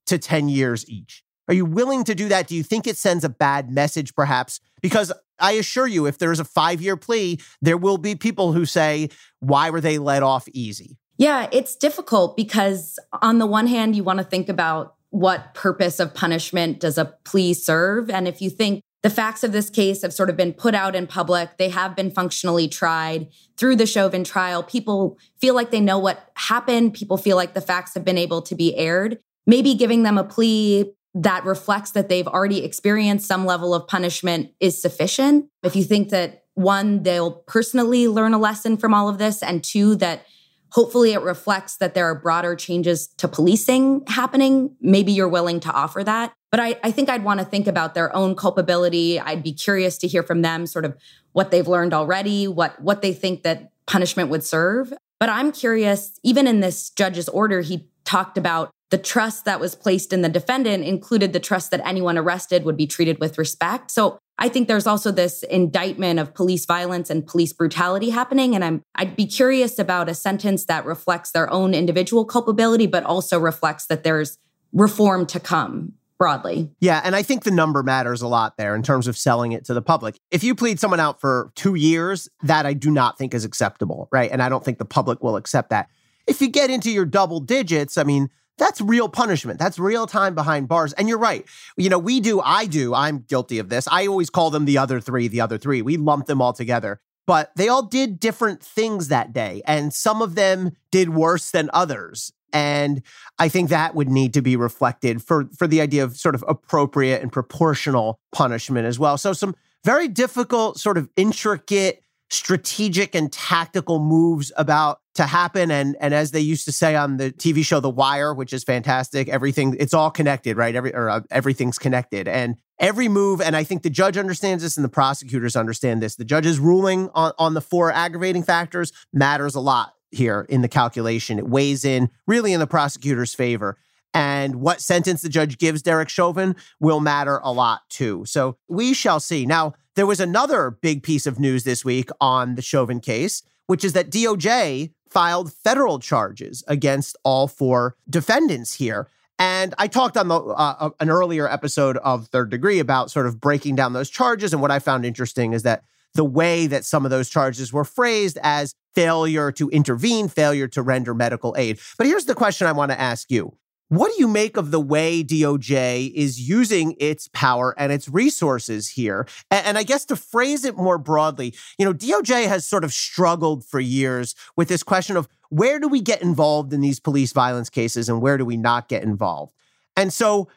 to 0.06 0.18
10 0.18 0.48
years 0.48 0.88
each. 0.88 1.22
Are 1.48 1.54
you 1.54 1.64
willing 1.64 2.04
to 2.04 2.14
do 2.14 2.28
that? 2.28 2.48
Do 2.48 2.56
you 2.56 2.62
think 2.62 2.86
it 2.86 2.96
sends 2.96 3.22
a 3.22 3.28
bad 3.28 3.70
message, 3.70 4.14
perhaps? 4.14 4.60
Because 4.82 5.12
I 5.38 5.52
assure 5.52 5.86
you, 5.86 6.06
if 6.06 6.18
there's 6.18 6.40
a 6.40 6.44
five 6.44 6.80
year 6.80 6.96
plea, 6.96 7.38
there 7.62 7.76
will 7.76 7.98
be 7.98 8.14
people 8.14 8.52
who 8.52 8.64
say, 8.64 9.10
why 9.40 9.70
were 9.70 9.80
they 9.80 9.98
let 9.98 10.22
off 10.22 10.48
easy? 10.48 10.98
Yeah, 11.18 11.48
it's 11.52 11.76
difficult 11.76 12.36
because, 12.36 12.98
on 13.22 13.38
the 13.38 13.46
one 13.46 13.66
hand, 13.66 13.96
you 13.96 14.04
want 14.04 14.18
to 14.18 14.24
think 14.24 14.48
about 14.48 14.96
what 15.10 15.54
purpose 15.54 15.98
of 15.98 16.14
punishment 16.14 16.80
does 16.80 16.98
a 16.98 17.06
plea 17.24 17.54
serve? 17.54 18.10
And 18.10 18.28
if 18.28 18.42
you 18.42 18.50
think 18.50 18.82
the 19.06 19.10
facts 19.10 19.44
of 19.44 19.52
this 19.52 19.70
case 19.70 20.02
have 20.02 20.12
sort 20.12 20.28
of 20.28 20.36
been 20.36 20.52
put 20.52 20.74
out 20.74 20.96
in 20.96 21.06
public, 21.06 21.58
they 21.58 21.68
have 21.68 21.94
been 21.94 22.10
functionally 22.10 22.66
tried 22.66 23.28
through 23.56 23.76
the 23.76 23.86
Chauvin 23.86 24.24
trial, 24.24 24.64
people 24.64 25.16
feel 25.40 25.54
like 25.54 25.70
they 25.70 25.80
know 25.80 25.96
what 25.96 26.28
happened, 26.34 26.92
people 26.92 27.16
feel 27.16 27.36
like 27.36 27.54
the 27.54 27.60
facts 27.60 27.94
have 27.94 28.04
been 28.04 28.18
able 28.18 28.42
to 28.42 28.56
be 28.56 28.74
aired. 28.74 29.20
Maybe 29.46 29.74
giving 29.74 30.02
them 30.02 30.18
a 30.18 30.24
plea 30.24 30.92
that 31.14 31.44
reflects 31.44 31.92
that 31.92 32.08
they've 32.08 32.26
already 32.26 32.64
experienced 32.64 33.28
some 33.28 33.46
level 33.46 33.74
of 33.74 33.86
punishment 33.86 34.50
is 34.58 34.82
sufficient. 34.82 35.46
If 35.62 35.76
you 35.76 35.84
think 35.84 36.08
that 36.08 36.42
one, 36.54 37.04
they'll 37.04 37.30
personally 37.30 38.08
learn 38.08 38.34
a 38.34 38.38
lesson 38.38 38.76
from 38.76 38.92
all 38.92 39.08
of 39.08 39.18
this, 39.18 39.40
and 39.40 39.62
two, 39.62 39.94
that 39.96 40.26
hopefully 40.72 41.12
it 41.12 41.22
reflects 41.22 41.76
that 41.76 41.94
there 41.94 42.06
are 42.06 42.20
broader 42.20 42.56
changes 42.56 43.06
to 43.18 43.28
policing 43.28 44.02
happening, 44.08 44.74
maybe 44.80 45.12
you're 45.12 45.28
willing 45.28 45.60
to 45.60 45.70
offer 45.70 46.02
that. 46.02 46.32
But 46.50 46.60
I, 46.60 46.76
I 46.82 46.90
think 46.90 47.08
I'd 47.08 47.24
want 47.24 47.40
to 47.40 47.46
think 47.46 47.66
about 47.66 47.94
their 47.94 48.14
own 48.14 48.34
culpability. 48.34 49.18
I'd 49.18 49.42
be 49.42 49.52
curious 49.52 49.98
to 49.98 50.06
hear 50.06 50.22
from 50.22 50.42
them 50.42 50.66
sort 50.66 50.84
of 50.84 50.96
what 51.32 51.50
they've 51.50 51.66
learned 51.66 51.92
already, 51.92 52.48
what 52.48 52.80
what 52.80 53.02
they 53.02 53.12
think 53.12 53.42
that 53.42 53.70
punishment 53.86 54.30
would 54.30 54.44
serve. 54.44 54.92
But 55.18 55.28
I'm 55.28 55.52
curious, 55.52 56.18
even 56.22 56.46
in 56.46 56.60
this 56.60 56.90
judge's 56.90 57.28
order, 57.28 57.60
he 57.62 57.88
talked 58.04 58.38
about 58.38 58.70
the 58.90 58.98
trust 58.98 59.44
that 59.46 59.58
was 59.58 59.74
placed 59.74 60.12
in 60.12 60.22
the 60.22 60.28
defendant 60.28 60.84
included 60.84 61.32
the 61.32 61.40
trust 61.40 61.72
that 61.72 61.84
anyone 61.84 62.16
arrested 62.16 62.64
would 62.64 62.76
be 62.76 62.86
treated 62.86 63.18
with 63.18 63.36
respect. 63.36 63.90
So 63.90 64.18
I 64.38 64.48
think 64.48 64.68
there's 64.68 64.86
also 64.86 65.10
this 65.10 65.42
indictment 65.42 66.20
of 66.20 66.34
police 66.34 66.66
violence 66.66 67.10
and 67.10 67.26
police 67.26 67.52
brutality 67.52 68.10
happening. 68.10 68.54
And 68.54 68.64
I'm, 68.64 68.82
I'd 68.94 69.16
be 69.16 69.26
curious 69.26 69.78
about 69.78 70.08
a 70.08 70.14
sentence 70.14 70.66
that 70.66 70.84
reflects 70.84 71.32
their 71.32 71.50
own 71.50 71.74
individual 71.74 72.24
culpability, 72.24 72.86
but 72.86 73.02
also 73.02 73.40
reflects 73.40 73.86
that 73.86 74.04
there's 74.04 74.38
reform 74.72 75.26
to 75.26 75.40
come 75.40 75.94
broadly. 76.18 76.70
Yeah. 76.80 77.00
And 77.04 77.14
I 77.14 77.22
think 77.22 77.44
the 77.44 77.50
number 77.50 77.82
matters 77.82 78.22
a 78.22 78.28
lot 78.28 78.56
there 78.56 78.74
in 78.74 78.82
terms 78.82 79.06
of 79.06 79.16
selling 79.16 79.52
it 79.52 79.64
to 79.66 79.74
the 79.74 79.82
public. 79.82 80.18
If 80.30 80.42
you 80.42 80.54
plead 80.54 80.80
someone 80.80 81.00
out 81.00 81.20
for 81.20 81.52
two 81.54 81.74
years, 81.74 82.28
that 82.42 82.66
I 82.66 82.72
do 82.72 82.90
not 82.90 83.18
think 83.18 83.34
is 83.34 83.44
acceptable, 83.44 84.08
right? 84.10 84.30
And 84.30 84.42
I 84.42 84.48
don't 84.48 84.64
think 84.64 84.78
the 84.78 84.84
public 84.84 85.22
will 85.22 85.36
accept 85.36 85.70
that. 85.70 85.90
If 86.26 86.40
you 86.40 86.48
get 86.48 86.70
into 86.70 86.90
your 86.90 87.04
double 87.04 87.40
digits, 87.40 87.98
I 87.98 88.04
mean, 88.04 88.30
that's 88.58 88.80
real 88.80 89.08
punishment. 89.08 89.58
That's 89.58 89.78
real 89.78 90.06
time 90.06 90.34
behind 90.34 90.68
bars. 90.68 90.92
And 90.94 91.08
you're 91.08 91.18
right. 91.18 91.44
You 91.76 91.90
know, 91.90 91.98
we 91.98 92.20
do, 92.20 92.40
I 92.40 92.66
do, 92.66 92.94
I'm 92.94 93.18
guilty 93.18 93.58
of 93.58 93.68
this. 93.68 93.86
I 93.90 94.06
always 94.06 94.30
call 94.30 94.50
them 94.50 94.64
the 94.64 94.78
other 94.78 95.00
three, 95.00 95.28
the 95.28 95.42
other 95.42 95.58
three. 95.58 95.82
We 95.82 95.98
lump 95.98 96.26
them 96.26 96.40
all 96.40 96.54
together. 96.54 97.00
But 97.26 97.50
they 97.56 97.68
all 97.68 97.82
did 97.82 98.20
different 98.20 98.62
things 98.62 99.08
that 99.08 99.32
day. 99.32 99.60
And 99.66 99.92
some 99.92 100.22
of 100.22 100.36
them 100.36 100.76
did 100.90 101.10
worse 101.10 101.50
than 101.50 101.68
others. 101.74 102.32
And 102.52 103.02
I 103.38 103.48
think 103.48 103.68
that 103.70 103.94
would 103.94 104.08
need 104.08 104.34
to 104.34 104.42
be 104.42 104.56
reflected 104.56 105.22
for, 105.22 105.48
for 105.56 105.66
the 105.66 105.80
idea 105.80 106.04
of 106.04 106.16
sort 106.16 106.34
of 106.34 106.44
appropriate 106.48 107.22
and 107.22 107.32
proportional 107.32 108.20
punishment 108.32 108.86
as 108.86 108.98
well. 108.98 109.18
So, 109.18 109.32
some 109.32 109.54
very 109.84 110.08
difficult, 110.08 110.78
sort 110.80 110.98
of 110.98 111.08
intricate, 111.16 112.02
strategic, 112.30 113.14
and 113.14 113.32
tactical 113.32 113.98
moves 113.98 114.52
about 114.56 115.00
to 115.14 115.24
happen. 115.24 115.70
And, 115.70 115.96
and 116.00 116.12
as 116.12 116.30
they 116.30 116.40
used 116.40 116.64
to 116.66 116.72
say 116.72 116.96
on 116.96 117.16
the 117.16 117.32
TV 117.32 117.64
show 117.64 117.80
The 117.80 117.90
Wire, 117.90 118.34
which 118.34 118.52
is 118.52 118.64
fantastic, 118.64 119.28
everything, 119.28 119.76
it's 119.78 119.94
all 119.94 120.10
connected, 120.10 120.56
right? 120.56 120.74
Every, 120.74 120.94
or 120.94 121.08
uh, 121.08 121.20
everything's 121.30 121.78
connected. 121.78 122.28
And 122.28 122.56
every 122.78 123.08
move, 123.08 123.40
and 123.40 123.56
I 123.56 123.64
think 123.64 123.82
the 123.82 123.90
judge 123.90 124.16
understands 124.16 124.62
this 124.62 124.76
and 124.76 124.84
the 124.84 124.90
prosecutors 124.90 125.56
understand 125.56 126.02
this. 126.02 126.16
The 126.16 126.24
judge's 126.24 126.58
ruling 126.58 127.08
on, 127.14 127.32
on 127.38 127.54
the 127.54 127.60
four 127.60 127.92
aggravating 127.92 128.42
factors 128.42 128.92
matters 129.12 129.54
a 129.54 129.60
lot 129.60 129.95
here 130.16 130.46
in 130.48 130.62
the 130.62 130.68
calculation. 130.68 131.38
It 131.38 131.48
weighs 131.48 131.84
in 131.84 132.10
really 132.26 132.52
in 132.52 132.60
the 132.60 132.66
prosecutor's 132.66 133.34
favor. 133.34 133.78
And 134.14 134.56
what 134.56 134.80
sentence 134.80 135.22
the 135.22 135.28
judge 135.28 135.58
gives 135.58 135.82
Derek 135.82 136.08
Chauvin 136.08 136.56
will 136.80 137.00
matter 137.00 137.38
a 137.44 137.52
lot 137.52 137.82
too. 137.90 138.24
So 138.26 138.56
we 138.66 138.94
shall 138.94 139.20
see. 139.20 139.44
Now, 139.44 139.74
there 139.94 140.06
was 140.06 140.20
another 140.20 140.70
big 140.70 141.02
piece 141.02 141.26
of 141.26 141.38
news 141.38 141.64
this 141.64 141.84
week 141.84 142.10
on 142.20 142.54
the 142.54 142.62
Chauvin 142.62 143.00
case, 143.00 143.42
which 143.66 143.84
is 143.84 143.92
that 143.94 144.10
DOJ 144.10 144.92
filed 145.08 145.52
federal 145.52 145.98
charges 145.98 146.64
against 146.66 147.16
all 147.24 147.48
four 147.48 147.96
defendants 148.08 148.74
here. 148.74 149.08
And 149.38 149.74
I 149.78 149.86
talked 149.86 150.16
on 150.16 150.28
the 150.28 150.40
uh, 150.40 150.76
uh, 150.78 150.90
an 150.98 151.10
earlier 151.10 151.48
episode 151.48 151.98
of 151.98 152.28
Third 152.28 152.50
Degree 152.50 152.78
about 152.78 153.10
sort 153.10 153.26
of 153.26 153.40
breaking 153.40 153.76
down 153.76 153.92
those 153.92 154.08
charges. 154.08 154.52
And 154.52 154.62
what 154.62 154.70
I 154.70 154.78
found 154.78 155.04
interesting 155.04 155.52
is 155.52 155.62
that 155.64 155.84
the 156.16 156.24
way 156.24 156.66
that 156.66 156.84
some 156.84 157.04
of 157.04 157.10
those 157.10 157.28
charges 157.28 157.72
were 157.72 157.84
phrased 157.84 158.38
as 158.42 158.74
failure 158.94 159.52
to 159.52 159.68
intervene, 159.70 160.28
failure 160.28 160.66
to 160.68 160.82
render 160.82 161.14
medical 161.14 161.54
aid. 161.56 161.78
But 161.98 162.06
here's 162.06 162.24
the 162.24 162.34
question 162.34 162.66
I 162.66 162.72
want 162.72 162.90
to 162.90 163.00
ask 163.00 163.30
you. 163.30 163.56
What 163.88 164.10
do 164.12 164.20
you 164.20 164.26
make 164.26 164.56
of 164.56 164.72
the 164.72 164.80
way 164.80 165.22
DOJ 165.22 166.12
is 166.12 166.40
using 166.40 166.96
its 166.98 167.28
power 167.28 167.72
and 167.78 167.92
its 167.92 168.08
resources 168.08 168.88
here? 168.88 169.28
And, 169.48 169.78
I 169.78 169.84
guess 169.84 170.04
to 170.06 170.16
phrase 170.16 170.64
it 170.64 170.76
more 170.76 170.98
broadly, 170.98 171.54
you 171.78 171.84
know, 171.84 171.94
DOJ 171.94 172.48
has 172.48 172.66
sort 172.66 172.82
of 172.82 172.92
struggled 172.92 173.64
for 173.64 173.78
years 173.78 174.34
with 174.56 174.66
this 174.66 174.82
question 174.82 175.16
of 175.16 175.28
where 175.50 175.78
do 175.78 175.86
we 175.86 176.00
get 176.00 176.20
involved 176.20 176.72
in 176.72 176.80
these 176.80 176.98
police 176.98 177.32
violence 177.32 177.70
cases 177.70 178.08
and 178.08 178.20
where 178.20 178.36
do 178.36 178.44
we 178.44 178.56
not 178.56 178.88
get 178.88 179.04
involved? 179.04 179.52
And 179.96 180.12
so, 180.12 180.48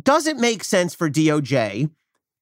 does 0.00 0.26
it 0.26 0.36
make 0.36 0.62
sense 0.62 0.94
for 0.94 1.10
DOJ 1.10 1.90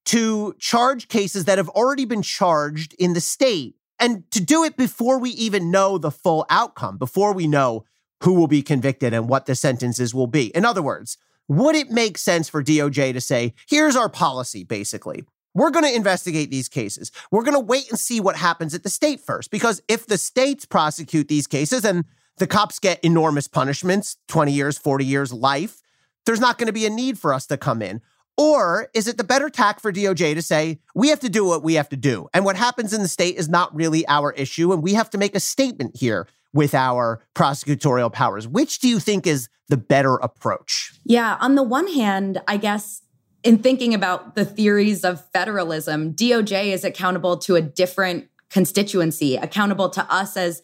to 0.07 0.55
charge 0.59 1.09
cases 1.09 1.45
that 1.45 1.59
have 1.59 1.69
already 1.71 2.05
been 2.05 2.23
charged 2.23 2.95
in 2.95 3.13
the 3.13 3.21
state 3.21 3.77
and 3.99 4.31
to 4.31 4.41
do 4.41 4.65
it 4.65 4.77
before 4.77 5.19
we 5.19 5.31
even 5.31 5.71
know 5.71 5.99
the 5.99 6.11
full 6.11 6.47
outcome, 6.49 6.97
before 6.97 7.33
we 7.33 7.47
know 7.47 7.85
who 8.23 8.33
will 8.35 8.47
be 8.47 8.63
convicted 8.63 9.13
and 9.13 9.29
what 9.29 9.47
the 9.47 9.55
sentences 9.55 10.15
will 10.15 10.27
be. 10.27 10.47
In 10.55 10.65
other 10.65 10.83
words, 10.83 11.19
would 11.49 11.77
it 11.77 11.91
make 11.91 12.19
sense 12.19 12.49
for 12.49 12.63
DOJ 12.63 13.13
to 13.13 13.21
say, 13.21 13.55
here's 13.69 13.97
our 13.97 14.09
policy, 14.09 14.65
basically? 14.65 15.25
We're 15.55 15.71
going 15.71 15.85
to 15.85 15.95
investigate 15.95 16.51
these 16.51 16.69
cases. 16.69 17.11
We're 17.31 17.43
going 17.43 17.55
to 17.55 17.61
wait 17.61 17.89
and 17.89 17.99
see 17.99 18.21
what 18.21 18.37
happens 18.37 18.75
at 18.75 18.83
the 18.83 18.90
state 18.90 19.21
first. 19.21 19.51
Because 19.51 19.81
if 19.88 20.07
the 20.07 20.19
states 20.19 20.66
prosecute 20.66 21.29
these 21.29 21.47
cases 21.47 21.85
and 21.85 22.05
the 22.37 22.47
cops 22.47 22.79
get 22.79 23.01
enormous 23.01 23.49
punishments 23.49 24.16
20 24.29 24.53
years, 24.53 24.77
40 24.77 25.05
years, 25.05 25.33
life 25.33 25.83
there's 26.27 26.40
not 26.40 26.59
going 26.59 26.66
to 26.66 26.73
be 26.73 26.85
a 26.85 26.90
need 26.90 27.19
for 27.19 27.33
us 27.33 27.47
to 27.47 27.57
come 27.57 27.81
in. 27.81 28.03
Or 28.37 28.88
is 28.92 29.09
it 29.09 29.16
the 29.16 29.25
better 29.25 29.49
tack 29.49 29.81
for 29.81 29.92
DOJ 29.92 30.35
to 30.35 30.42
say, 30.42 30.79
we 30.94 31.09
have 31.09 31.20
to 31.20 31.29
do 31.29 31.44
what 31.44 31.62
we 31.62 31.75
have 31.75 31.88
to 31.88 31.96
do? 31.96 32.29
And 32.35 32.44
what 32.44 32.57
happens 32.57 32.92
in 32.92 33.03
the 33.03 33.09
state 33.09 33.37
is 33.37 33.49
not 33.49 33.75
really 33.75 34.07
our 34.09 34.33
issue. 34.33 34.72
And 34.72 34.83
we 34.83 34.94
have 34.94 35.09
to 35.11 35.18
make 35.18 35.35
a 35.35 35.40
statement 35.40 35.96
here 35.96 36.29
with 36.53 36.75
our 36.75 37.22
prosecutorial 37.35 38.12
powers. 38.12 38.46
Which 38.46 38.79
do 38.79 38.88
you 38.88 38.99
think 38.99 39.27
is 39.27 39.49
the 39.68 39.77
better 39.77 40.16
approach? 40.16 40.92
Yeah. 41.05 41.37
On 41.40 41.55
the 41.55 41.62
one 41.62 41.88
hand, 41.88 42.42
I 42.46 42.57
guess 42.57 43.03
in 43.42 43.59
thinking 43.59 43.94
about 43.94 44.35
the 44.35 44.44
theories 44.44 45.05
of 45.05 45.25
federalism, 45.31 46.12
DOJ 46.12 46.72
is 46.72 46.85
accountable 46.85 47.37
to 47.38 47.57
a 47.57 47.62
different 47.62 48.29
constituency, 48.51 49.37
accountable 49.37 49.88
to 49.90 50.12
us 50.12 50.37
as 50.37 50.62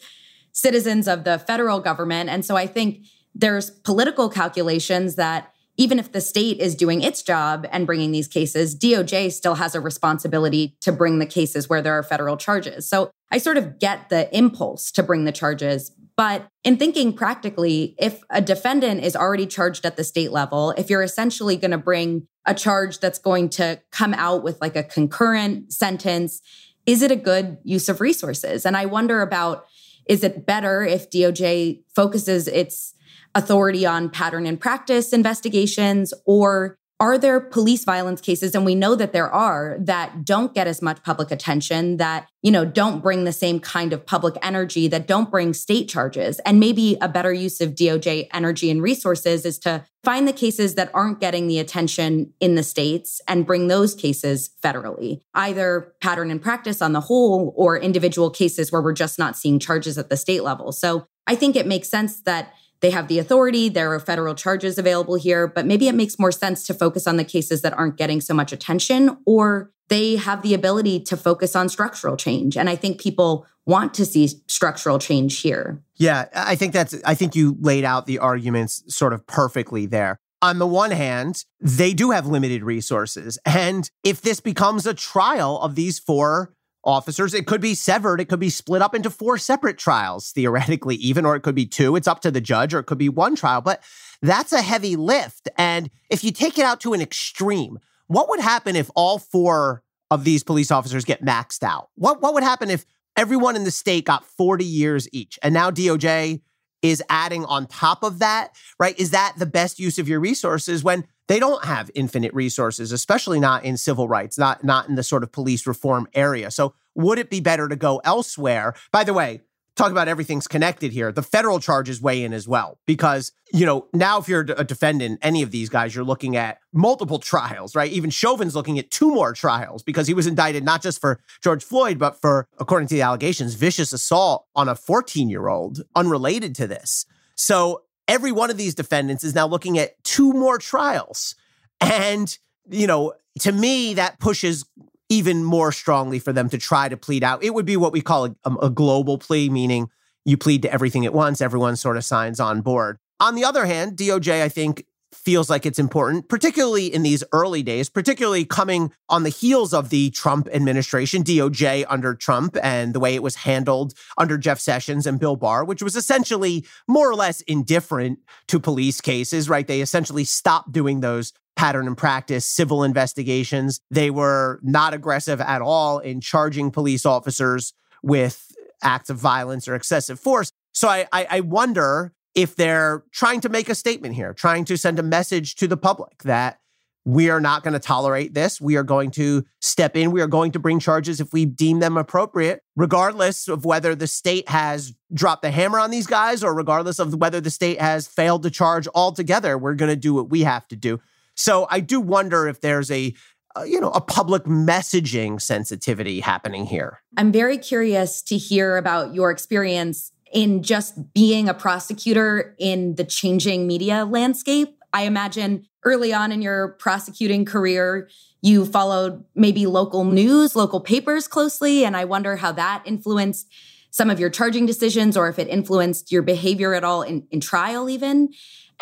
citizens 0.51 1.07
of 1.07 1.23
the 1.23 1.39
federal 1.39 1.79
government. 1.79 2.29
And 2.29 2.45
so 2.45 2.55
I 2.55 2.67
think 2.67 3.05
there's 3.35 3.69
political 3.69 4.29
calculations 4.29 5.15
that 5.15 5.52
even 5.77 5.97
if 5.97 6.11
the 6.11 6.21
state 6.21 6.59
is 6.59 6.75
doing 6.75 7.01
its 7.01 7.21
job 7.21 7.67
and 7.71 7.87
bringing 7.87 8.11
these 8.11 8.27
cases, 8.27 8.77
DOJ 8.77 9.31
still 9.31 9.55
has 9.55 9.73
a 9.73 9.81
responsibility 9.81 10.75
to 10.81 10.91
bring 10.91 11.19
the 11.19 11.25
cases 11.25 11.67
where 11.67 11.81
there 11.81 11.93
are 11.93 12.03
federal 12.03 12.37
charges. 12.37 12.87
So 12.87 13.09
I 13.31 13.39
sort 13.39 13.57
of 13.57 13.79
get 13.79 14.09
the 14.09 14.35
impulse 14.35 14.91
to 14.91 15.03
bring 15.03 15.25
the 15.25 15.31
charges. 15.31 15.91
But 16.15 16.47
in 16.63 16.77
thinking 16.77 17.13
practically, 17.13 17.95
if 17.97 18.21
a 18.29 18.39
defendant 18.39 19.03
is 19.03 19.15
already 19.15 19.47
charged 19.47 19.83
at 19.83 19.97
the 19.97 20.03
state 20.03 20.31
level, 20.31 20.71
if 20.77 20.89
you're 20.91 21.01
essentially 21.01 21.57
going 21.57 21.71
to 21.71 21.77
bring 21.79 22.27
a 22.45 22.53
charge 22.53 22.99
that's 22.99 23.17
going 23.17 23.49
to 23.49 23.81
come 23.91 24.13
out 24.13 24.43
with 24.43 24.61
like 24.61 24.75
a 24.75 24.83
concurrent 24.83 25.73
sentence, 25.73 26.41
is 26.85 27.01
it 27.01 27.09
a 27.09 27.15
good 27.15 27.57
use 27.63 27.89
of 27.89 27.99
resources? 27.99 28.65
And 28.65 28.77
I 28.77 28.85
wonder 28.85 29.21
about 29.21 29.65
is 30.05 30.23
it 30.23 30.45
better 30.45 30.83
if 30.83 31.09
DOJ 31.09 31.81
focuses 31.95 32.47
its 32.47 32.93
authority 33.35 33.85
on 33.85 34.09
pattern 34.09 34.45
and 34.45 34.59
practice 34.59 35.13
investigations? 35.13 36.13
Or 36.25 36.77
are 36.99 37.17
there 37.17 37.41
police 37.41 37.83
violence 37.83 38.21
cases 38.21 38.55
and 38.55 38.63
we 38.63 38.75
know 38.75 38.95
that 38.95 39.11
there 39.11 39.29
are 39.29 39.77
that 39.79 40.23
don't 40.23 40.53
get 40.53 40.67
as 40.67 40.81
much 40.81 41.03
public 41.03 41.31
attention 41.31 41.97
that 41.97 42.29
you 42.41 42.51
know 42.51 42.63
don't 42.63 43.01
bring 43.01 43.25
the 43.25 43.33
same 43.33 43.59
kind 43.59 43.91
of 43.91 44.05
public 44.05 44.35
energy 44.41 44.87
that 44.87 45.07
don't 45.07 45.29
bring 45.29 45.53
state 45.53 45.89
charges? 45.89 46.39
And 46.45 46.59
maybe 46.59 46.95
a 47.01 47.09
better 47.09 47.33
use 47.33 47.59
of 47.59 47.71
DOJ 47.71 48.29
energy 48.31 48.69
and 48.69 48.81
resources 48.81 49.43
is 49.43 49.59
to 49.59 49.83
find 50.03 50.27
the 50.27 50.33
cases 50.33 50.75
that 50.75 50.91
aren't 50.93 51.19
getting 51.19 51.47
the 51.47 51.59
attention 51.59 52.31
in 52.39 52.55
the 52.55 52.63
states 52.63 53.19
and 53.27 53.45
bring 53.45 53.67
those 53.67 53.95
cases 53.95 54.51
federally 54.63 55.19
either 55.33 55.93
pattern 55.99 56.31
and 56.31 56.41
practice 56.41 56.81
on 56.81 56.93
the 56.93 57.01
whole 57.01 57.53
or 57.57 57.77
individual 57.77 58.29
cases 58.29 58.71
where 58.71 58.81
we're 58.81 58.93
just 58.93 59.19
not 59.19 59.35
seeing 59.35 59.59
charges 59.59 59.97
at 59.97 60.09
the 60.09 60.15
state 60.15 60.43
level. 60.43 60.71
So 60.71 61.05
i 61.25 61.35
think 61.35 61.55
it 61.55 61.67
makes 61.67 61.89
sense 61.89 62.21
that 62.21 62.53
they 62.83 62.89
have 62.89 63.07
the 63.07 63.17
authority. 63.17 63.69
There 63.69 63.93
are 63.93 63.99
federal 63.99 64.35
charges 64.35 64.77
available 64.77 65.15
here, 65.15 65.47
but 65.47 65.65
maybe 65.65 65.87
it 65.87 65.95
makes 65.95 66.19
more 66.19 66.33
sense 66.33 66.67
to 66.67 66.73
focus 66.73 67.07
on 67.07 67.15
the 67.15 67.23
cases 67.23 67.61
that 67.61 67.71
aren't 67.73 67.95
getting 67.95 68.19
so 68.19 68.33
much 68.33 68.51
attention 68.51 69.17
or 69.25 69.71
they 69.87 70.17
have 70.17 70.41
the 70.41 70.53
ability 70.53 70.99
to 70.99 71.15
focus 71.15 71.55
on 71.55 71.69
structural 71.69 72.17
change. 72.17 72.57
And 72.57 72.69
I 72.69 72.75
think 72.75 72.99
people 72.99 73.47
want 73.65 73.93
to 73.93 74.05
see 74.05 74.27
structural 74.47 74.99
change 74.99 75.39
here. 75.39 75.81
Yeah, 75.95 76.25
I 76.35 76.55
think 76.55 76.73
that's, 76.73 76.93
I 77.05 77.15
think 77.15 77.35
you 77.35 77.55
laid 77.61 77.85
out 77.85 78.05
the 78.05 78.19
arguments 78.19 78.83
sort 78.93 79.13
of 79.13 79.25
perfectly 79.27 79.85
there. 79.85 80.17
On 80.41 80.59
the 80.59 80.67
one 80.67 80.91
hand, 80.91 81.45
they 81.61 81.93
do 81.93 82.11
have 82.11 82.27
limited 82.27 82.63
resources. 82.63 83.39
And 83.45 83.89
if 84.03 84.19
this 84.19 84.41
becomes 84.41 84.85
a 84.85 84.93
trial 84.93 85.57
of 85.61 85.75
these 85.75 85.99
four 85.99 86.53
officers. 86.83 87.33
It 87.33 87.47
could 87.47 87.61
be 87.61 87.75
severed. 87.75 88.19
It 88.19 88.25
could 88.25 88.39
be 88.39 88.49
split 88.49 88.81
up 88.81 88.95
into 88.95 89.09
four 89.09 89.37
separate 89.37 89.77
trials, 89.77 90.31
theoretically, 90.31 90.95
even, 90.95 91.25
or 91.25 91.35
it 91.35 91.41
could 91.41 91.55
be 91.55 91.65
two. 91.65 91.95
It's 91.95 92.07
up 92.07 92.21
to 92.21 92.31
the 92.31 92.41
judge, 92.41 92.73
or 92.73 92.79
it 92.79 92.85
could 92.85 92.97
be 92.97 93.09
one 93.09 93.35
trial. 93.35 93.61
But 93.61 93.83
that's 94.21 94.53
a 94.53 94.61
heavy 94.61 94.95
lift. 94.95 95.49
And 95.57 95.89
if 96.09 96.23
you 96.23 96.31
take 96.31 96.57
it 96.57 96.65
out 96.65 96.81
to 96.81 96.93
an 96.93 97.01
extreme, 97.01 97.79
what 98.07 98.29
would 98.29 98.39
happen 98.39 98.75
if 98.75 98.89
all 98.95 99.19
four 99.19 99.83
of 100.11 100.23
these 100.23 100.43
police 100.43 100.71
officers 100.71 101.05
get 101.05 101.23
maxed 101.23 101.63
out? 101.63 101.89
What, 101.95 102.21
what 102.21 102.33
would 102.33 102.43
happen 102.43 102.69
if 102.69 102.85
everyone 103.15 103.55
in 103.55 103.63
the 103.63 103.71
state 103.71 104.05
got 104.05 104.25
40 104.25 104.65
years 104.65 105.07
each? 105.11 105.39
And 105.41 105.53
now 105.53 105.71
DOJ 105.71 106.41
is 106.83 107.01
adding 107.09 107.45
on 107.45 107.65
top 107.65 108.03
of 108.03 108.19
that, 108.19 108.49
right? 108.79 108.99
Is 108.99 109.09
that 109.11 109.33
the 109.37 109.47
best 109.47 109.79
use 109.79 109.97
of 109.97 110.07
your 110.07 110.19
resources 110.19 110.83
when 110.83 111.07
they 111.27 111.39
don't 111.39 111.63
have 111.63 111.89
infinite 111.95 112.33
resources, 112.33 112.91
especially 112.91 113.39
not 113.39 113.63
in 113.63 113.77
civil 113.77 114.07
rights, 114.07 114.37
not 114.37 114.63
not 114.63 114.89
in 114.89 114.95
the 114.95 115.03
sort 115.03 115.23
of 115.23 115.31
police 115.31 115.65
reform 115.65 116.07
area. 116.13 116.51
So 116.51 116.75
would 116.93 117.17
it 117.17 117.29
be 117.29 117.39
better 117.39 117.67
to 117.67 117.75
go 117.75 118.01
elsewhere? 118.03 118.75
By 118.91 119.03
the 119.03 119.13
way, 119.13 119.41
talk 119.75 119.91
about 119.91 120.07
everything's 120.07 120.47
connected 120.47 120.91
here. 120.91 121.11
The 121.11 121.23
federal 121.23 121.59
charges 121.59 122.01
weigh 122.01 122.23
in 122.23 122.33
as 122.33 122.47
well 122.47 122.79
because, 122.85 123.31
you 123.51 123.65
know, 123.65 123.87
now 123.93 124.19
if 124.19 124.27
you're 124.27 124.41
a 124.41 124.63
defendant, 124.63 125.19
any 125.21 125.41
of 125.41 125.51
these 125.51 125.69
guys, 125.69 125.95
you're 125.95 126.03
looking 126.03 126.35
at 126.35 126.59
multiple 126.71 127.19
trials, 127.19 127.75
right? 127.75 127.91
Even 127.91 128.09
Chauvin's 128.09 128.55
looking 128.55 128.77
at 128.77 128.91
two 128.91 129.13
more 129.13 129.33
trials 129.33 129.83
because 129.83 130.07
he 130.07 130.13
was 130.13 130.27
indicted 130.27 130.63
not 130.63 130.81
just 130.81 131.01
for 131.01 131.19
George 131.41 131.63
Floyd, 131.63 131.97
but 131.97 132.19
for, 132.21 132.47
according 132.59 132.87
to 132.89 132.95
the 132.95 133.01
allegations, 133.01 133.55
vicious 133.55 133.93
assault 133.93 134.45
on 134.55 134.69
a 134.69 134.75
14 134.75 135.29
year 135.29 135.47
old 135.47 135.81
unrelated 135.95 136.53
to 136.55 136.67
this. 136.67 137.05
So 137.35 137.83
every 138.07 138.31
one 138.31 138.49
of 138.49 138.57
these 138.57 138.75
defendants 138.75 139.23
is 139.23 139.33
now 139.33 139.47
looking 139.47 139.79
at 139.79 140.01
two 140.03 140.33
more 140.33 140.57
trials. 140.57 141.35
And, 141.81 142.37
you 142.69 142.87
know, 142.87 143.13
to 143.39 143.51
me, 143.51 143.95
that 143.95 144.19
pushes 144.19 144.65
even 145.09 145.43
more 145.43 145.71
strongly 145.71 146.19
for 146.19 146.33
them 146.33 146.49
to 146.49 146.57
try 146.57 146.89
to 146.89 146.97
plead 146.97 147.23
out. 147.23 147.43
It 147.43 147.53
would 147.53 147.65
be 147.65 147.77
what 147.77 147.93
we 147.93 148.01
call 148.01 148.25
a, 148.25 148.35
um, 148.45 148.57
a, 148.61 148.69
global 148.69 149.17
plea, 149.17 149.49
meaning 149.49 149.89
you 150.25 150.37
plead 150.37 150.61
to 150.63 150.71
everything 150.71 151.05
at 151.05 151.13
once, 151.13 151.41
everyone 151.41 151.75
sort 151.75 151.97
of 151.97 152.05
signs 152.05 152.39
on 152.39 152.61
board. 152.61 152.97
On 153.19 153.35
the 153.35 153.43
other 153.43 153.65
hand, 153.65 153.97
DOJ, 153.97 154.41
I 154.41 154.49
think, 154.49 154.85
feels 155.13 155.49
like 155.49 155.65
it's 155.65 155.79
important, 155.79 156.27
particularly 156.27 156.93
in 156.93 157.03
these 157.03 157.23
early 157.31 157.63
days, 157.63 157.89
particularly 157.89 158.45
coming 158.45 158.91
on 159.09 159.23
the 159.23 159.29
heels 159.29 159.73
of 159.73 159.89
the 159.89 160.09
Trump 160.11 160.47
administration, 160.51 161.23
DOJ 161.23 161.85
under 161.87 162.15
Trump, 162.15 162.57
and 162.61 162.93
the 162.93 162.99
way 162.99 163.15
it 163.15 163.23
was 163.23 163.35
handled 163.35 163.93
under 164.17 164.37
Jeff 164.37 164.59
Sessions 164.59 165.05
and 165.07 165.19
Bill 165.19 165.35
Barr, 165.35 165.63
which 165.63 165.81
was 165.81 165.95
essentially 165.95 166.65
more 166.87 167.09
or 167.09 167.15
less 167.15 167.41
indifferent 167.41 168.19
to 168.47 168.59
police 168.59 169.01
cases, 169.01 169.49
right? 169.49 169.67
They 169.67 169.81
essentially 169.81 170.23
stopped 170.23 170.71
doing 170.71 170.99
those 170.99 171.33
pattern 171.55 171.87
and 171.87 171.97
practice 171.97 172.45
civil 172.45 172.83
investigations. 172.83 173.79
They 173.91 174.09
were 174.09 174.59
not 174.63 174.93
aggressive 174.93 175.39
at 175.41 175.61
all 175.61 175.99
in 175.99 176.21
charging 176.21 176.71
police 176.71 177.05
officers 177.05 177.73
with 178.01 178.51
acts 178.81 179.09
of 179.09 179.17
violence 179.17 179.67
or 179.67 179.75
excessive 179.75 180.19
force. 180.19 180.51
So 180.73 180.87
I, 180.87 181.07
I, 181.11 181.27
I 181.29 181.39
wonder 181.41 182.13
if 182.35 182.55
they're 182.55 183.03
trying 183.11 183.41
to 183.41 183.49
make 183.49 183.69
a 183.69 183.75
statement 183.75 184.15
here, 184.15 184.33
trying 184.33 184.65
to 184.65 184.77
send 184.77 184.99
a 184.99 185.03
message 185.03 185.55
to 185.55 185.67
the 185.67 185.77
public 185.77 186.23
that 186.23 186.59
we 187.05 187.29
are 187.29 187.41
not 187.41 187.63
going 187.63 187.73
to 187.73 187.79
tolerate 187.79 188.33
this. 188.33 188.61
We 188.61 188.77
are 188.77 188.83
going 188.83 189.11
to 189.11 189.45
step 189.61 189.97
in. 189.97 190.11
We 190.11 190.21
are 190.21 190.27
going 190.27 190.53
to 190.53 190.59
bring 190.59 190.79
charges 190.79 191.19
if 191.19 191.33
we 191.33 191.45
deem 191.45 191.79
them 191.79 191.97
appropriate, 191.97 192.61
regardless 192.75 193.47
of 193.49 193.65
whether 193.65 193.93
the 193.93 194.07
state 194.07 194.47
has 194.47 194.93
dropped 195.13 195.41
the 195.41 195.51
hammer 195.51 195.79
on 195.79 195.91
these 195.91 196.07
guys 196.07 196.43
or 196.43 196.53
regardless 196.53 196.99
of 196.99 197.13
whether 197.15 197.41
the 197.41 197.49
state 197.49 197.79
has 197.79 198.07
failed 198.07 198.43
to 198.43 198.49
charge 198.49 198.87
altogether. 198.95 199.57
We're 199.57 199.75
going 199.75 199.91
to 199.91 199.97
do 199.97 200.13
what 200.13 200.29
we 200.29 200.41
have 200.41 200.67
to 200.69 200.77
do. 200.77 201.01
So 201.35 201.67
I 201.69 201.79
do 201.79 201.99
wonder 201.99 202.47
if 202.47 202.61
there's 202.61 202.91
a 202.91 203.13
uh, 203.55 203.63
you 203.63 203.79
know, 203.79 203.91
a 203.91 204.01
public 204.01 204.45
messaging 204.45 205.39
sensitivity 205.39 206.19
happening 206.19 206.65
here. 206.65 207.03
I'm 207.17 207.31
very 207.31 207.59
curious 207.59 208.21
to 208.23 208.37
hear 208.37 208.77
about 208.77 209.13
your 209.13 209.29
experience 209.29 210.11
in 210.33 210.63
just 210.63 211.13
being 211.13 211.47
a 211.47 211.53
prosecutor 211.53 212.55
in 212.57 212.95
the 212.95 213.03
changing 213.03 213.67
media 213.67 214.05
landscape. 214.05 214.75
I 214.91 215.03
imagine 215.03 215.67
early 215.85 216.13
on 216.13 216.31
in 216.31 216.41
your 216.41 216.69
prosecuting 216.79 217.45
career, 217.45 218.09
you 218.41 218.65
followed 218.65 219.23
maybe 219.35 219.67
local 219.67 220.03
news, 220.03 220.55
local 220.55 220.79
papers 220.79 221.27
closely. 221.27 221.85
And 221.85 221.95
I 221.95 222.05
wonder 222.05 222.35
how 222.35 222.51
that 222.53 222.83
influenced 222.85 223.47
some 223.91 224.09
of 224.09 224.19
your 224.19 224.31
charging 224.31 224.65
decisions 224.65 225.15
or 225.15 225.29
if 225.29 225.37
it 225.37 225.47
influenced 225.47 226.11
your 226.11 226.23
behavior 226.23 226.73
at 226.73 226.83
all 226.83 227.03
in, 227.03 227.27
in 227.29 227.39
trial, 227.39 227.87
even. 227.89 228.29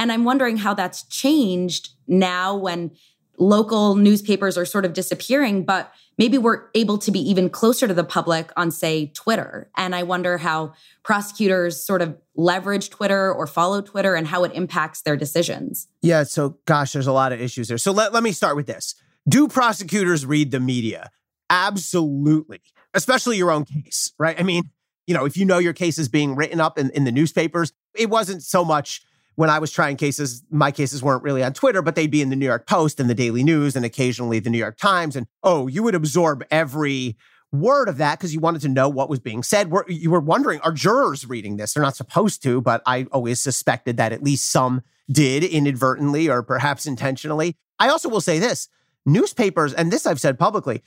And 0.01 0.11
I'm 0.11 0.23
wondering 0.23 0.57
how 0.57 0.73
that's 0.73 1.03
changed 1.03 1.89
now 2.07 2.55
when 2.55 2.89
local 3.37 3.93
newspapers 3.93 4.57
are 4.57 4.65
sort 4.65 4.83
of 4.83 4.93
disappearing, 4.93 5.63
but 5.63 5.93
maybe 6.17 6.39
we're 6.39 6.69
able 6.73 6.97
to 6.97 7.11
be 7.11 7.19
even 7.19 7.51
closer 7.51 7.87
to 7.87 7.93
the 7.93 8.03
public 8.03 8.51
on, 8.57 8.71
say, 8.71 9.11
Twitter. 9.13 9.69
And 9.77 9.93
I 9.93 10.01
wonder 10.01 10.39
how 10.39 10.73
prosecutors 11.03 11.85
sort 11.85 12.01
of 12.01 12.17
leverage 12.33 12.89
Twitter 12.89 13.31
or 13.31 13.45
follow 13.45 13.79
Twitter 13.79 14.15
and 14.15 14.25
how 14.25 14.43
it 14.43 14.51
impacts 14.53 15.03
their 15.03 15.15
decisions. 15.15 15.87
Yeah. 16.01 16.23
So, 16.23 16.57
gosh, 16.65 16.93
there's 16.93 17.05
a 17.05 17.13
lot 17.13 17.31
of 17.31 17.39
issues 17.39 17.67
there. 17.67 17.77
So, 17.77 17.91
let, 17.91 18.11
let 18.11 18.23
me 18.23 18.31
start 18.31 18.55
with 18.55 18.65
this 18.65 18.95
Do 19.29 19.47
prosecutors 19.47 20.25
read 20.25 20.49
the 20.49 20.59
media? 20.59 21.11
Absolutely, 21.51 22.61
especially 22.95 23.37
your 23.37 23.51
own 23.51 23.65
case, 23.65 24.13
right? 24.17 24.39
I 24.39 24.41
mean, 24.41 24.71
you 25.05 25.13
know, 25.13 25.25
if 25.25 25.37
you 25.37 25.45
know 25.45 25.59
your 25.59 25.73
case 25.73 25.99
is 25.99 26.09
being 26.09 26.35
written 26.35 26.59
up 26.59 26.79
in, 26.79 26.89
in 26.89 27.03
the 27.03 27.11
newspapers, 27.11 27.71
it 27.93 28.09
wasn't 28.09 28.41
so 28.41 28.65
much 28.65 29.03
when 29.36 29.50
I 29.50 29.60
was 29.60 29.72
trying 29.72 29.98
cases, 29.98 30.44
my 30.50 30.72
cases 30.72 31.02
weren't 31.02 31.24
really 31.24 31.44
on 31.44 31.54
Twitter, 31.54 31.82
but 31.82 31.96
they'd 31.96 32.12
be 32.12 32.22
in 32.22 32.30
the 32.30 32.36
New 32.36 32.46
York 32.46 32.67
Post 32.67 33.00
and 33.00 33.10
the 33.10 33.15
Daily 33.15 33.44
News 33.44 33.76
and 33.76 33.86
occasionally 33.86 34.39
the 34.39 34.50
New 34.50 34.58
York 34.58 34.78
Times. 34.78 35.15
And 35.15 35.28
oh, 35.44 35.67
you 35.67 35.84
would 35.84 35.96
absorb 35.96 36.44
every 36.52 37.17
word 37.52 37.89
of 37.89 37.98
that 37.98 38.17
because 38.17 38.34
you 38.34 38.39
wanted 38.39 38.62
to 38.62 38.70
know 38.70 38.88
what 38.88 39.10
was 39.10 39.20
being 39.20 39.44
said. 39.44 39.72
You 39.88 40.12
were 40.12 40.20
wondering, 40.20 40.60
are 40.62 40.72
jurors 40.72 41.28
reading 41.28 41.58
this? 41.58 41.74
They're 41.74 41.84
not 41.84 41.96
supposed 41.96 42.44
to, 42.44 42.62
but 42.62 42.82
I 42.86 43.08
always 43.12 43.41
suspected 43.41 43.98
that 43.98 44.13
at 44.13 44.24
least 44.24 44.52
some 44.52 44.82
did 45.12 45.44
inadvertently 45.44 46.30
or 46.30 46.44
perhaps 46.44 46.86
intentionally. 46.86 47.58
I 47.80 47.89
also 47.89 48.10
will 48.10 48.22
say 48.22 48.39
this 48.39 48.70
newspapers, 49.06 49.74
and 49.74 49.91
this 49.91 50.06
I've 50.06 50.22
said 50.22 50.38
publicly, 50.38 50.84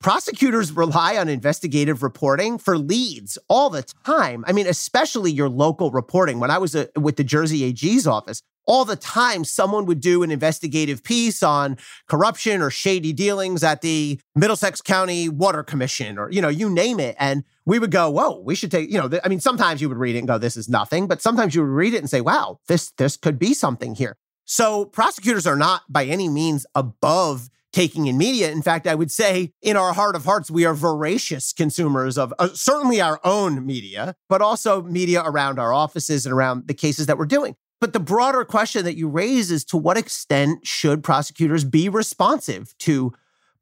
prosecutors 0.00 0.72
rely 0.72 1.16
on 1.16 1.28
investigative 1.28 2.02
reporting 2.02 2.58
for 2.58 2.78
leads 2.78 3.38
all 3.48 3.70
the 3.70 3.82
time. 4.04 4.44
I 4.46 4.52
mean, 4.52 4.66
especially 4.66 5.32
your 5.32 5.48
local 5.48 5.90
reporting. 5.90 6.38
When 6.40 6.50
I 6.50 6.58
was 6.58 6.74
a, 6.74 6.88
uh, 6.96 7.00
with 7.00 7.16
the 7.16 7.24
Jersey 7.24 7.64
AG's 7.64 8.06
office, 8.06 8.42
all 8.66 8.84
the 8.84 8.96
time 8.96 9.44
someone 9.44 9.86
would 9.86 10.00
do 10.00 10.22
an 10.22 10.30
investigative 10.30 11.04
piece 11.04 11.42
on 11.42 11.78
corruption 12.08 12.60
or 12.60 12.70
shady 12.70 13.12
dealings 13.12 13.62
at 13.62 13.80
the 13.80 14.20
Middlesex 14.34 14.80
County 14.80 15.28
Water 15.28 15.62
Commission 15.62 16.18
or, 16.18 16.30
you 16.30 16.42
know, 16.42 16.48
you 16.48 16.68
name 16.68 16.98
it. 16.98 17.16
And 17.18 17.44
we 17.64 17.78
would 17.78 17.92
go, 17.92 18.10
whoa, 18.10 18.40
we 18.40 18.54
should 18.54 18.70
take, 18.70 18.90
you 18.90 18.98
know, 18.98 19.08
th- 19.08 19.22
I 19.24 19.28
mean, 19.28 19.40
sometimes 19.40 19.80
you 19.80 19.88
would 19.88 19.98
read 19.98 20.16
it 20.16 20.20
and 20.20 20.28
go, 20.28 20.36
this 20.36 20.56
is 20.56 20.68
nothing, 20.68 21.06
but 21.06 21.22
sometimes 21.22 21.54
you 21.54 21.62
would 21.62 21.70
read 21.70 21.94
it 21.94 21.98
and 21.98 22.10
say, 22.10 22.20
wow, 22.20 22.58
this, 22.66 22.90
this 22.92 23.16
could 23.16 23.38
be 23.38 23.54
something 23.54 23.94
here. 23.94 24.16
So 24.44 24.84
prosecutors 24.84 25.46
are 25.46 25.56
not 25.56 25.82
by 25.88 26.04
any 26.04 26.28
means 26.28 26.66
above 26.74 27.50
taking 27.76 28.06
in 28.06 28.16
media. 28.16 28.50
In 28.50 28.62
fact, 28.62 28.86
I 28.86 28.94
would 28.94 29.10
say 29.10 29.52
in 29.60 29.76
our 29.76 29.92
heart 29.92 30.16
of 30.16 30.24
hearts, 30.24 30.50
we 30.50 30.64
are 30.64 30.72
voracious 30.72 31.52
consumers 31.52 32.16
of 32.16 32.32
uh, 32.38 32.48
certainly 32.54 33.02
our 33.02 33.20
own 33.22 33.66
media, 33.66 34.16
but 34.30 34.40
also 34.40 34.80
media 34.80 35.22
around 35.22 35.58
our 35.58 35.74
offices 35.74 36.24
and 36.24 36.32
around 36.32 36.68
the 36.68 36.72
cases 36.72 37.04
that 37.04 37.18
we're 37.18 37.26
doing. 37.26 37.54
But 37.78 37.92
the 37.92 38.00
broader 38.00 38.46
question 38.46 38.86
that 38.86 38.96
you 38.96 39.08
raise 39.10 39.50
is 39.50 39.62
to 39.66 39.76
what 39.76 39.98
extent 39.98 40.66
should 40.66 41.04
prosecutors 41.04 41.64
be 41.64 41.90
responsive 41.90 42.74
to 42.78 43.12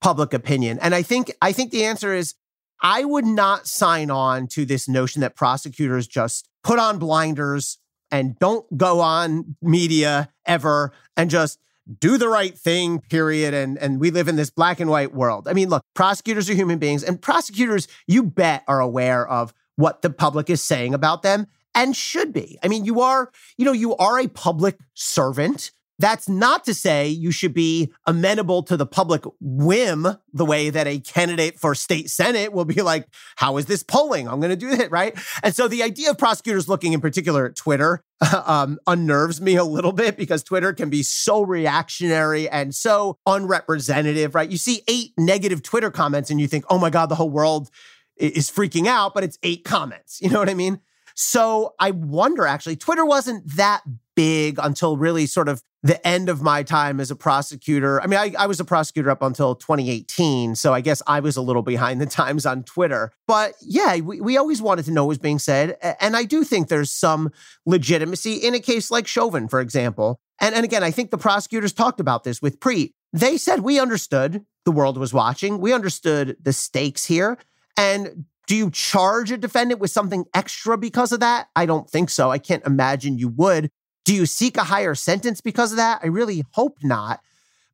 public 0.00 0.32
opinion? 0.32 0.78
And 0.80 0.94
I 0.94 1.02
think 1.02 1.32
I 1.42 1.50
think 1.50 1.72
the 1.72 1.84
answer 1.84 2.14
is 2.14 2.36
I 2.80 3.04
would 3.04 3.26
not 3.26 3.66
sign 3.66 4.12
on 4.12 4.46
to 4.48 4.64
this 4.64 4.88
notion 4.88 5.22
that 5.22 5.34
prosecutors 5.34 6.06
just 6.06 6.48
put 6.62 6.78
on 6.78 7.00
blinders 7.00 7.78
and 8.12 8.38
don't 8.38 8.78
go 8.78 9.00
on 9.00 9.56
media 9.60 10.28
ever 10.46 10.92
and 11.16 11.30
just 11.30 11.58
do 12.00 12.16
the 12.16 12.28
right 12.28 12.56
thing, 12.56 13.00
period. 13.00 13.54
And, 13.54 13.78
and 13.78 14.00
we 14.00 14.10
live 14.10 14.28
in 14.28 14.36
this 14.36 14.50
black 14.50 14.80
and 14.80 14.90
white 14.90 15.14
world. 15.14 15.48
I 15.48 15.52
mean, 15.52 15.68
look, 15.68 15.82
prosecutors 15.94 16.48
are 16.48 16.54
human 16.54 16.78
beings, 16.78 17.02
and 17.02 17.20
prosecutors, 17.20 17.88
you 18.06 18.22
bet, 18.22 18.64
are 18.68 18.80
aware 18.80 19.26
of 19.26 19.52
what 19.76 20.02
the 20.02 20.10
public 20.10 20.48
is 20.48 20.62
saying 20.62 20.94
about 20.94 21.22
them 21.22 21.46
and 21.74 21.96
should 21.96 22.32
be. 22.32 22.58
I 22.62 22.68
mean, 22.68 22.84
you 22.84 23.00
are, 23.00 23.30
you 23.56 23.64
know, 23.64 23.72
you 23.72 23.96
are 23.96 24.18
a 24.18 24.28
public 24.28 24.78
servant. 24.94 25.72
That's 25.98 26.28
not 26.28 26.64
to 26.64 26.74
say 26.74 27.08
you 27.08 27.30
should 27.30 27.54
be 27.54 27.92
amenable 28.06 28.62
to 28.64 28.76
the 28.76 28.86
public 28.86 29.22
whim 29.40 30.06
the 30.32 30.44
way 30.44 30.70
that 30.70 30.86
a 30.86 30.98
candidate 30.98 31.58
for 31.58 31.74
state 31.74 32.10
senate 32.10 32.52
will 32.52 32.64
be 32.64 32.82
like, 32.82 33.06
how 33.36 33.56
is 33.58 33.66
this 33.66 33.82
polling? 33.82 34.28
I'm 34.28 34.40
going 34.40 34.50
to 34.50 34.56
do 34.56 34.70
it, 34.70 34.90
right? 34.90 35.16
And 35.42 35.54
so 35.54 35.68
the 35.68 35.82
idea 35.82 36.10
of 36.10 36.18
prosecutors 36.18 36.68
looking 36.68 36.92
in 36.92 37.00
particular 37.00 37.46
at 37.46 37.54
Twitter 37.54 38.02
um, 38.46 38.78
unnerves 38.86 39.40
me 39.40 39.54
a 39.56 39.64
little 39.64 39.92
bit 39.92 40.16
because 40.16 40.42
Twitter 40.42 40.72
can 40.72 40.90
be 40.90 41.02
so 41.02 41.42
reactionary 41.42 42.48
and 42.48 42.74
so 42.74 43.18
unrepresentative, 43.26 44.34
right? 44.34 44.50
You 44.50 44.58
see 44.58 44.82
eight 44.88 45.12
negative 45.16 45.62
Twitter 45.62 45.90
comments 45.90 46.30
and 46.30 46.40
you 46.40 46.48
think, 46.48 46.64
oh 46.70 46.78
my 46.78 46.90
God, 46.90 47.08
the 47.08 47.14
whole 47.14 47.30
world 47.30 47.70
is 48.16 48.50
freaking 48.50 48.86
out, 48.86 49.14
but 49.14 49.24
it's 49.24 49.38
eight 49.42 49.64
comments. 49.64 50.20
You 50.20 50.30
know 50.30 50.38
what 50.38 50.48
I 50.48 50.54
mean? 50.54 50.80
So 51.14 51.74
I 51.78 51.92
wonder 51.92 52.46
actually, 52.46 52.76
Twitter 52.76 53.04
wasn't 53.04 53.56
that 53.56 53.82
big 54.14 54.58
until 54.62 54.96
really 54.96 55.26
sort 55.26 55.48
of 55.48 55.62
the 55.82 56.04
end 56.06 56.30
of 56.30 56.40
my 56.40 56.62
time 56.62 56.98
as 56.98 57.10
a 57.10 57.16
prosecutor. 57.16 58.00
I 58.00 58.06
mean, 58.06 58.18
I, 58.18 58.34
I, 58.38 58.46
was 58.46 58.58
a 58.58 58.64
prosecutor 58.64 59.10
up 59.10 59.20
until 59.20 59.54
2018. 59.54 60.54
So 60.54 60.72
I 60.72 60.80
guess 60.80 61.02
I 61.06 61.20
was 61.20 61.36
a 61.36 61.42
little 61.42 61.62
behind 61.62 62.00
the 62.00 62.06
times 62.22 62.46
on 62.46 62.64
Twitter. 62.64 63.12
But 63.28 63.52
yeah, 63.60 64.00
we, 64.00 64.20
we 64.20 64.38
always 64.38 64.62
wanted 64.62 64.86
to 64.86 64.92
know 64.92 65.04
what 65.04 65.08
was 65.08 65.18
being 65.18 65.38
said. 65.38 65.76
And 66.00 66.16
I 66.16 66.24
do 66.24 66.42
think 66.42 66.68
there's 66.68 66.90
some 66.90 67.30
legitimacy 67.66 68.36
in 68.36 68.54
a 68.54 68.60
case 68.60 68.90
like 68.90 69.06
Chauvin, 69.06 69.46
for 69.46 69.60
example. 69.60 70.20
And, 70.40 70.54
and 70.54 70.64
again, 70.64 70.82
I 70.82 70.90
think 70.90 71.10
the 71.10 71.18
prosecutors 71.18 71.74
talked 71.74 72.00
about 72.00 72.24
this 72.24 72.40
with 72.40 72.60
Preet. 72.60 72.92
They 73.12 73.36
said 73.36 73.60
we 73.60 73.78
understood 73.78 74.44
the 74.64 74.72
world 74.72 74.96
was 74.96 75.12
watching, 75.12 75.60
we 75.60 75.74
understood 75.74 76.36
the 76.42 76.52
stakes 76.54 77.04
here. 77.04 77.38
And 77.76 78.24
do 78.46 78.56
you 78.56 78.70
charge 78.70 79.30
a 79.30 79.36
defendant 79.36 79.80
with 79.80 79.90
something 79.90 80.24
extra 80.34 80.76
because 80.76 81.12
of 81.12 81.20
that? 81.20 81.48
I 81.54 81.66
don't 81.66 81.88
think 81.88 82.10
so. 82.10 82.30
I 82.30 82.38
can't 82.38 82.64
imagine 82.66 83.18
you 83.18 83.28
would. 83.28 83.70
Do 84.04 84.14
you 84.14 84.26
seek 84.26 84.56
a 84.56 84.64
higher 84.64 84.94
sentence 84.94 85.40
because 85.40 85.72
of 85.72 85.76
that? 85.78 86.00
I 86.02 86.06
really 86.06 86.44
hope 86.52 86.78
not. 86.82 87.20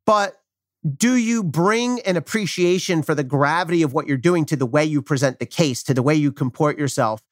But 0.06 0.40
do 0.96 1.16
you 1.16 1.42
bring 1.42 2.00
an 2.00 2.16
appreciation 2.16 3.02
for 3.02 3.14
the 3.14 3.24
gravity 3.24 3.82
of 3.82 3.92
what 3.92 4.06
you're 4.06 4.16
doing 4.16 4.44
to 4.46 4.56
the 4.56 4.66
way 4.66 4.84
you 4.84 5.02
present 5.02 5.38
the 5.38 5.46
case, 5.46 5.82
to 5.84 5.94
the 5.94 6.02
way 6.02 6.14
you 6.14 6.32
comport 6.32 6.78
yourself? 6.78 7.22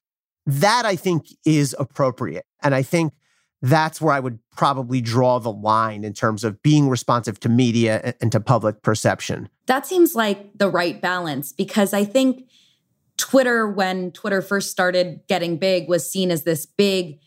that 0.48 0.86
I 0.86 0.96
think 0.96 1.26
is 1.44 1.76
appropriate. 1.78 2.46
And 2.62 2.74
I 2.74 2.82
think 2.82 3.12
that's 3.60 4.00
where 4.00 4.14
I 4.14 4.20
would 4.20 4.38
probably 4.56 5.02
draw 5.02 5.38
the 5.38 5.52
line 5.52 6.04
in 6.04 6.14
terms 6.14 6.42
of 6.42 6.62
being 6.62 6.88
responsive 6.88 7.38
to 7.40 7.50
media 7.50 8.14
and 8.20 8.32
to 8.32 8.40
public 8.40 8.80
perception. 8.80 9.50
That 9.66 9.86
seems 9.86 10.14
like 10.14 10.56
the 10.56 10.70
right 10.70 11.02
balance 11.02 11.52
because 11.52 11.92
I 11.92 12.04
think 12.04 12.48
Twitter, 13.18 13.68
when 13.68 14.10
Twitter 14.12 14.40
first 14.40 14.70
started 14.70 15.20
getting 15.28 15.58
big, 15.58 15.86
was 15.86 16.10
seen 16.10 16.30
as 16.30 16.44
this 16.44 16.64
big 16.64 17.18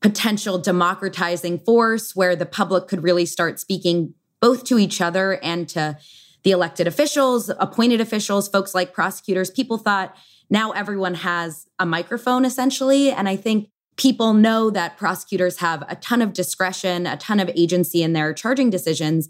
potential 0.00 0.58
democratizing 0.58 1.58
force 1.58 2.16
where 2.16 2.34
the 2.34 2.46
public 2.46 2.88
could 2.88 3.02
really 3.02 3.26
start 3.26 3.60
speaking 3.60 4.14
both 4.40 4.64
to 4.64 4.78
each 4.78 5.00
other 5.00 5.38
and 5.42 5.68
to 5.68 5.98
the 6.42 6.50
elected 6.50 6.86
officials, 6.86 7.50
appointed 7.58 8.00
officials, 8.00 8.48
folks 8.48 8.74
like 8.74 8.94
prosecutors. 8.94 9.50
People 9.50 9.76
thought 9.76 10.16
now 10.48 10.70
everyone 10.72 11.14
has 11.14 11.66
a 11.78 11.84
microphone 11.84 12.44
essentially. 12.44 13.10
And 13.10 13.28
I 13.28 13.36
think 13.36 13.68
people 13.96 14.32
know 14.32 14.70
that 14.70 14.96
prosecutors 14.96 15.58
have 15.58 15.84
a 15.88 15.96
ton 15.96 16.22
of 16.22 16.32
discretion, 16.32 17.06
a 17.06 17.18
ton 17.18 17.38
of 17.38 17.50
agency 17.54 18.02
in 18.02 18.14
their 18.14 18.32
charging 18.32 18.70
decisions. 18.70 19.28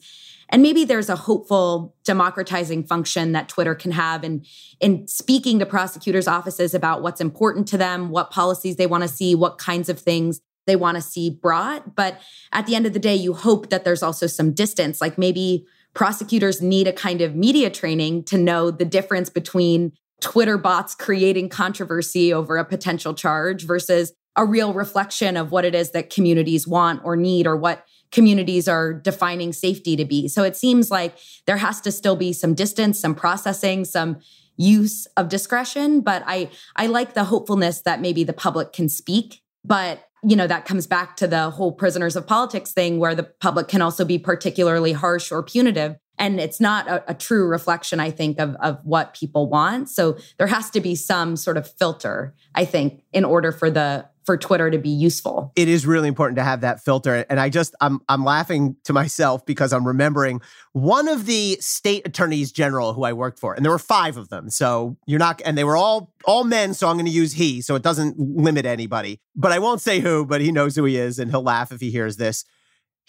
And 0.48 0.62
maybe 0.62 0.84
there's 0.84 1.08
a 1.08 1.16
hopeful 1.16 1.94
democratizing 2.04 2.84
function 2.84 3.32
that 3.32 3.48
Twitter 3.48 3.74
can 3.74 3.92
have 3.92 4.22
in, 4.24 4.44
in 4.80 5.06
speaking 5.08 5.58
to 5.58 5.66
prosecutors' 5.66 6.28
offices 6.28 6.74
about 6.74 7.02
what's 7.02 7.20
important 7.20 7.66
to 7.68 7.78
them, 7.78 8.10
what 8.10 8.30
policies 8.30 8.76
they 8.76 8.86
want 8.86 9.02
to 9.02 9.08
see, 9.08 9.34
what 9.34 9.58
kinds 9.58 9.88
of 9.88 9.98
things 9.98 10.40
they 10.70 10.76
want 10.76 10.94
to 10.94 11.02
see 11.02 11.28
brought. 11.28 11.96
But 11.96 12.20
at 12.52 12.66
the 12.66 12.76
end 12.76 12.86
of 12.86 12.92
the 12.92 13.00
day, 13.00 13.16
you 13.16 13.34
hope 13.34 13.70
that 13.70 13.84
there's 13.84 14.04
also 14.04 14.28
some 14.28 14.52
distance. 14.52 15.00
Like 15.00 15.18
maybe 15.18 15.66
prosecutors 15.94 16.62
need 16.62 16.86
a 16.86 16.92
kind 16.92 17.20
of 17.20 17.34
media 17.34 17.70
training 17.70 18.22
to 18.24 18.38
know 18.38 18.70
the 18.70 18.84
difference 18.84 19.28
between 19.28 19.92
Twitter 20.20 20.56
bots 20.56 20.94
creating 20.94 21.48
controversy 21.48 22.32
over 22.32 22.56
a 22.56 22.64
potential 22.64 23.14
charge 23.14 23.66
versus 23.66 24.12
a 24.36 24.44
real 24.44 24.72
reflection 24.72 25.36
of 25.36 25.50
what 25.50 25.64
it 25.64 25.74
is 25.74 25.90
that 25.90 26.08
communities 26.08 26.68
want 26.68 27.00
or 27.04 27.16
need 27.16 27.48
or 27.48 27.56
what 27.56 27.84
communities 28.12 28.68
are 28.68 28.92
defining 28.92 29.52
safety 29.52 29.96
to 29.96 30.04
be. 30.04 30.28
So 30.28 30.44
it 30.44 30.56
seems 30.56 30.88
like 30.88 31.16
there 31.46 31.56
has 31.56 31.80
to 31.80 31.90
still 31.90 32.14
be 32.14 32.32
some 32.32 32.54
distance, 32.54 33.00
some 33.00 33.16
processing, 33.16 33.84
some 33.84 34.18
use 34.56 35.06
of 35.16 35.28
discretion, 35.28 36.00
but 36.00 36.22
I 36.26 36.50
I 36.76 36.86
like 36.86 37.14
the 37.14 37.24
hopefulness 37.24 37.80
that 37.82 38.00
maybe 38.00 38.22
the 38.22 38.32
public 38.32 38.72
can 38.72 38.88
speak, 38.88 39.42
but 39.64 40.04
you 40.22 40.36
know 40.36 40.46
that 40.46 40.64
comes 40.66 40.86
back 40.86 41.16
to 41.16 41.26
the 41.26 41.50
whole 41.50 41.72
prisoners 41.72 42.16
of 42.16 42.26
politics 42.26 42.72
thing 42.72 42.98
where 42.98 43.14
the 43.14 43.22
public 43.22 43.68
can 43.68 43.82
also 43.82 44.04
be 44.04 44.18
particularly 44.18 44.92
harsh 44.92 45.32
or 45.32 45.42
punitive. 45.42 45.96
And 46.18 46.38
it's 46.38 46.60
not 46.60 46.86
a, 46.86 47.10
a, 47.10 47.14
true 47.14 47.46
reflection 47.46 47.98
i 47.98 48.10
think 48.10 48.38
of, 48.38 48.54
of 48.56 48.78
what 48.84 49.14
people 49.14 49.48
want. 49.48 49.88
So 49.88 50.18
there 50.36 50.48
has 50.48 50.68
to 50.70 50.80
be 50.80 50.94
some 50.94 51.36
sort 51.36 51.56
of 51.56 51.70
filter 51.78 52.34
i 52.54 52.64
think 52.64 53.02
in 53.12 53.24
order 53.24 53.52
for 53.52 53.70
the 53.70 54.06
for 54.24 54.36
twitter 54.36 54.70
to 54.70 54.78
be 54.78 54.88
useful 54.88 55.52
it 55.56 55.68
is 55.68 55.86
really 55.86 56.08
important 56.08 56.36
to 56.36 56.44
have 56.44 56.60
that 56.60 56.82
filter 56.82 57.24
and 57.28 57.40
i 57.40 57.48
just 57.48 57.74
i'm 57.80 58.00
i'm 58.08 58.24
laughing 58.24 58.76
to 58.84 58.92
myself 58.92 59.44
because 59.46 59.72
i'm 59.72 59.86
remembering 59.86 60.40
one 60.72 61.08
of 61.08 61.26
the 61.26 61.56
state 61.60 62.06
attorneys 62.06 62.52
general 62.52 62.92
who 62.92 63.04
i 63.04 63.12
worked 63.12 63.38
for 63.38 63.54
and 63.54 63.64
there 63.64 63.72
were 63.72 63.78
five 63.78 64.16
of 64.16 64.28
them 64.28 64.50
so 64.50 64.96
you're 65.06 65.18
not 65.18 65.40
and 65.44 65.56
they 65.56 65.64
were 65.64 65.76
all 65.76 66.12
all 66.24 66.44
men 66.44 66.74
so 66.74 66.88
i'm 66.88 66.96
going 66.96 67.06
to 67.06 67.12
use 67.12 67.32
he 67.32 67.60
so 67.60 67.74
it 67.74 67.82
doesn't 67.82 68.18
limit 68.18 68.66
anybody 68.66 69.20
but 69.34 69.52
i 69.52 69.58
won't 69.58 69.80
say 69.80 70.00
who 70.00 70.24
but 70.24 70.40
he 70.40 70.52
knows 70.52 70.76
who 70.76 70.84
he 70.84 70.96
is 70.96 71.18
and 71.18 71.30
he'll 71.30 71.42
laugh 71.42 71.72
if 71.72 71.80
he 71.80 71.90
hears 71.90 72.16
this 72.16 72.44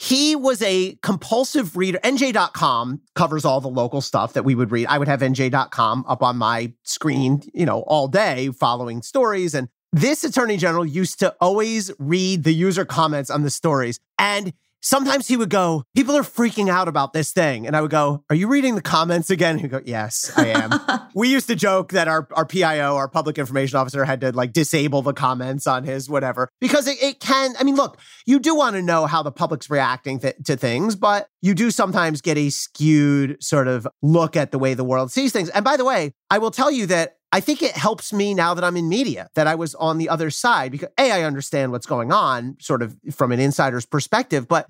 he 0.01 0.35
was 0.35 0.63
a 0.63 0.97
compulsive 1.03 1.77
reader. 1.77 1.99
NJ.com 2.03 3.01
covers 3.13 3.45
all 3.45 3.61
the 3.61 3.67
local 3.67 4.01
stuff 4.01 4.33
that 4.33 4.43
we 4.43 4.55
would 4.55 4.71
read. 4.71 4.87
I 4.87 4.97
would 4.97 5.07
have 5.07 5.19
NJ.com 5.19 6.05
up 6.07 6.23
on 6.23 6.37
my 6.37 6.73
screen, 6.81 7.43
you 7.53 7.67
know, 7.67 7.81
all 7.81 8.07
day 8.07 8.49
following 8.49 9.03
stories. 9.03 9.53
And 9.53 9.69
this 9.91 10.23
attorney 10.23 10.57
general 10.57 10.85
used 10.85 11.19
to 11.19 11.35
always 11.41 11.91
read 11.99 12.43
the 12.43 12.53
user 12.53 12.85
comments 12.85 13.29
on 13.29 13.43
the 13.43 13.49
stories. 13.49 13.99
And 14.17 14.53
sometimes 14.81 15.27
he 15.27 15.37
would 15.37 15.49
go, 15.49 15.83
People 15.95 16.15
are 16.15 16.23
freaking 16.23 16.69
out 16.69 16.87
about 16.87 17.13
this 17.13 17.31
thing. 17.31 17.67
And 17.67 17.75
I 17.75 17.81
would 17.81 17.91
go, 17.91 18.23
Are 18.29 18.35
you 18.35 18.47
reading 18.47 18.75
the 18.75 18.81
comments 18.81 19.29
again? 19.29 19.57
He'd 19.59 19.69
go, 19.69 19.81
Yes, 19.83 20.31
I 20.35 20.47
am. 20.47 21.09
we 21.15 21.29
used 21.29 21.47
to 21.47 21.55
joke 21.55 21.91
that 21.91 22.07
our, 22.07 22.27
our 22.33 22.45
PIO, 22.45 22.95
our 22.95 23.07
public 23.07 23.37
information 23.37 23.77
officer, 23.77 24.05
had 24.05 24.21
to 24.21 24.31
like 24.31 24.53
disable 24.53 25.01
the 25.01 25.13
comments 25.13 25.67
on 25.67 25.83
his 25.83 26.09
whatever 26.09 26.49
because 26.59 26.87
it, 26.87 27.01
it 27.01 27.19
can. 27.19 27.53
I 27.59 27.63
mean, 27.63 27.75
look, 27.75 27.99
you 28.25 28.39
do 28.39 28.55
want 28.55 28.75
to 28.75 28.81
know 28.81 29.05
how 29.05 29.23
the 29.23 29.31
public's 29.31 29.69
reacting 29.69 30.19
th- 30.19 30.35
to 30.45 30.55
things, 30.55 30.95
but 30.95 31.27
you 31.41 31.53
do 31.53 31.71
sometimes 31.71 32.21
get 32.21 32.37
a 32.37 32.49
skewed 32.49 33.43
sort 33.43 33.67
of 33.67 33.87
look 34.01 34.35
at 34.35 34.51
the 34.51 34.59
way 34.59 34.73
the 34.73 34.83
world 34.83 35.11
sees 35.11 35.31
things. 35.31 35.49
And 35.49 35.65
by 35.65 35.77
the 35.77 35.85
way, 35.85 36.13
I 36.29 36.37
will 36.37 36.51
tell 36.51 36.71
you 36.71 36.85
that 36.87 37.17
I 37.31 37.39
think 37.39 37.61
it 37.61 37.71
helps 37.71 38.11
me 38.11 38.33
now 38.33 38.53
that 38.53 38.63
I'm 38.63 38.75
in 38.75 38.89
media 38.89 39.29
that 39.35 39.47
I 39.47 39.55
was 39.55 39.73
on 39.75 39.97
the 39.97 40.09
other 40.09 40.29
side 40.29 40.71
because 40.71 40.89
A, 40.97 41.11
I 41.11 41.23
understand 41.23 41.71
what's 41.71 41.85
going 41.85 42.11
on 42.11 42.57
sort 42.59 42.81
of 42.81 42.97
from 43.11 43.31
an 43.31 43.39
insider's 43.39 43.85
perspective, 43.85 44.47
but 44.47 44.69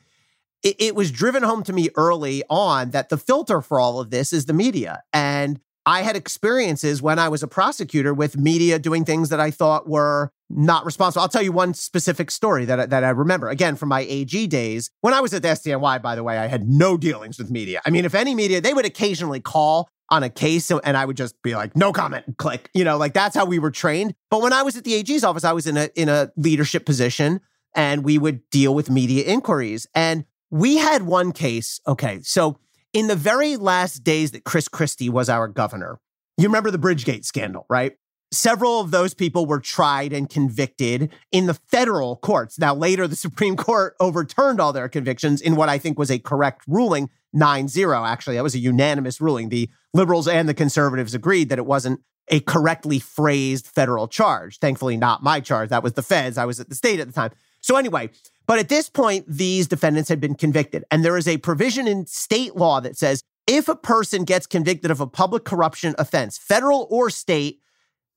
it, 0.64 0.76
it, 0.80 0.96
was 0.96 1.12
driven 1.12 1.42
home 1.42 1.64
to 1.64 1.74
me 1.74 1.90
early 1.96 2.44
on 2.50 2.92
that 2.92 3.10
the 3.10 3.18
filter 3.18 3.62
for 3.62 3.80
all 3.80 4.00
of 4.00 4.12
this 4.12 4.32
is 4.32 4.46
the 4.46 4.54
media. 4.54 5.02
And 5.12 5.60
I 5.88 6.04
had 6.04 6.16
experiences 6.16 7.02
when 7.02 7.18
I 7.18 7.30
was 7.30 7.42
a 7.42 7.48
prosecutor 7.48 8.14
with 8.14 8.38
media 8.38 8.78
doing 8.78 9.04
things 9.04 9.30
that 9.30 9.40
I 9.40 9.50
thought 9.50 9.90
were 9.90 10.32
not 10.48 10.86
responsible. 10.86 11.24
I'll 11.24 11.30
tell 11.30 11.42
you 11.42 11.52
one 11.52 11.74
specific 11.74 12.30
story 12.30 12.66
that 12.66 12.80
I, 12.80 12.86
that 12.86 13.04
I 13.04 13.10
remember 13.10 13.50
again 13.50 13.76
from 13.76 13.90
my 13.90 14.02
AG 14.02 14.48
days. 14.48 14.92
When 15.02 15.16
I 15.16 15.22
was 15.22 15.34
at 15.34 15.42
the 15.42 15.48
SDNY, 15.48 16.02
by 16.02 16.16
the 16.16 16.24
way, 16.24 16.38
I 16.38 16.46
had 16.46 16.70
no 16.70 16.98
dealings 16.98 17.40
with 17.40 17.50
media. 17.50 17.82
I 17.86 17.90
mean, 17.90 18.06
if 18.06 18.14
any 18.14 18.36
media, 18.36 18.62
they 18.62 18.76
would 18.76 18.86
occasionally 18.86 19.40
call 19.40 19.90
on 20.12 20.24
a 20.24 20.30
case 20.30 20.70
and 20.70 20.98
I 20.98 21.06
would 21.06 21.18
just 21.18 21.42
be 21.42 21.56
like, 21.56 21.76
no 21.76 21.94
comment, 21.94 22.38
click. 22.38 22.70
You 22.74 22.84
know, 22.84 22.98
like 22.98 23.14
that's 23.14 23.36
how 23.36 23.46
we 23.46 23.58
were 23.58 23.72
trained. 23.72 24.14
But 24.30 24.42
when 24.42 24.54
I 24.54 24.62
was 24.62 24.76
at 24.76 24.84
the 24.84 24.94
AG's 24.94 25.24
office, 25.24 25.46
I 25.46 25.54
was 25.54 25.66
in 25.66 25.78
a 25.78 25.90
in 25.96 26.10
a 26.10 26.32
leadership 26.36 26.86
position 26.86 27.40
and 27.74 28.04
we 28.04 28.18
would 28.18 28.48
deal 28.50 28.76
with 28.76 28.90
media 28.90 29.24
inquiries. 29.24 29.88
And 29.96 30.26
we 30.50 30.78
had 30.78 31.04
one 31.04 31.32
case. 31.32 31.80
Okay. 31.88 32.20
So 32.24 32.60
in 32.94 33.08
the 33.08 33.16
very 33.16 33.56
last 33.56 34.04
days 34.04 34.32
that 34.32 34.44
Chris 34.44 34.68
Christie 34.68 35.10
was 35.10 35.30
our 35.30 35.48
governor, 35.48 36.00
you 36.38 36.48
remember 36.48 36.72
the 36.72 36.80
Bridgegate 36.80 37.24
scandal, 37.24 37.66
right? 37.70 37.94
Several 38.34 38.80
of 38.80 38.92
those 38.92 39.14
people 39.14 39.46
were 39.46 39.60
tried 39.60 40.14
and 40.14 40.30
convicted 40.30 41.10
in 41.32 41.48
the 41.48 41.54
federal 41.54 42.18
courts. 42.18 42.58
Now, 42.58 42.74
later, 42.74 43.08
the 43.08 43.16
Supreme 43.16 43.58
Court 43.58 43.96
overturned 44.00 44.60
all 44.60 44.74
their 44.74 44.90
convictions 44.90 45.42
in 45.42 45.56
what 45.56 45.70
I 45.70 45.78
think 45.78 45.98
was 45.98 46.12
a 46.12 46.20
correct 46.20 46.64
ruling 46.68 47.10
9 47.34 47.68
0. 47.68 48.06
Actually, 48.06 48.36
that 48.36 48.44
was 48.44 48.56
a 48.56 48.60
unanimous 48.60 49.22
ruling. 49.22 49.50
The 49.50 49.70
liberals 49.94 50.28
and 50.28 50.48
the 50.48 50.54
conservatives 50.54 51.14
agreed 51.14 51.50
that 51.50 51.60
it 51.60 51.66
wasn't 51.66 52.02
a 52.28 52.40
correctly 52.42 53.00
phrased 53.00 53.68
federal 53.68 54.08
charge. 54.08 54.60
Thankfully, 54.60 54.98
not 54.98 55.24
my 55.24 55.40
charge. 55.40 55.70
That 55.70 55.84
was 55.84 55.94
the 55.94 56.02
feds. 56.02 56.38
I 56.38 56.46
was 56.46 56.60
at 56.60 56.70
the 56.70 56.76
state 56.76 57.00
at 57.00 57.08
the 57.08 57.14
time. 57.14 57.32
So, 57.60 57.76
anyway, 57.76 58.10
but 58.48 58.60
at 58.60 58.70
this 58.70 58.90
point, 58.90 59.26
these 59.28 59.68
defendants 59.68 60.10
had 60.10 60.20
been 60.20 60.36
convicted. 60.36 60.84
And 60.92 61.06
there 61.06 61.18
is 61.18 61.28
a 61.28 61.38
provision 61.38 61.88
in 61.88 62.06
state 62.08 62.56
law 62.56 62.80
that 62.80 62.98
says 62.98 63.24
if 63.48 63.68
a 63.68 63.76
person 63.76 64.24
gets 64.24 64.48
convicted 64.48 64.92
of 64.92 65.02
a 65.02 65.08
public 65.08 65.44
corruption 65.44 65.94
offense, 65.98 66.38
federal 66.38 66.88
or 66.90 67.10
state, 67.10 67.60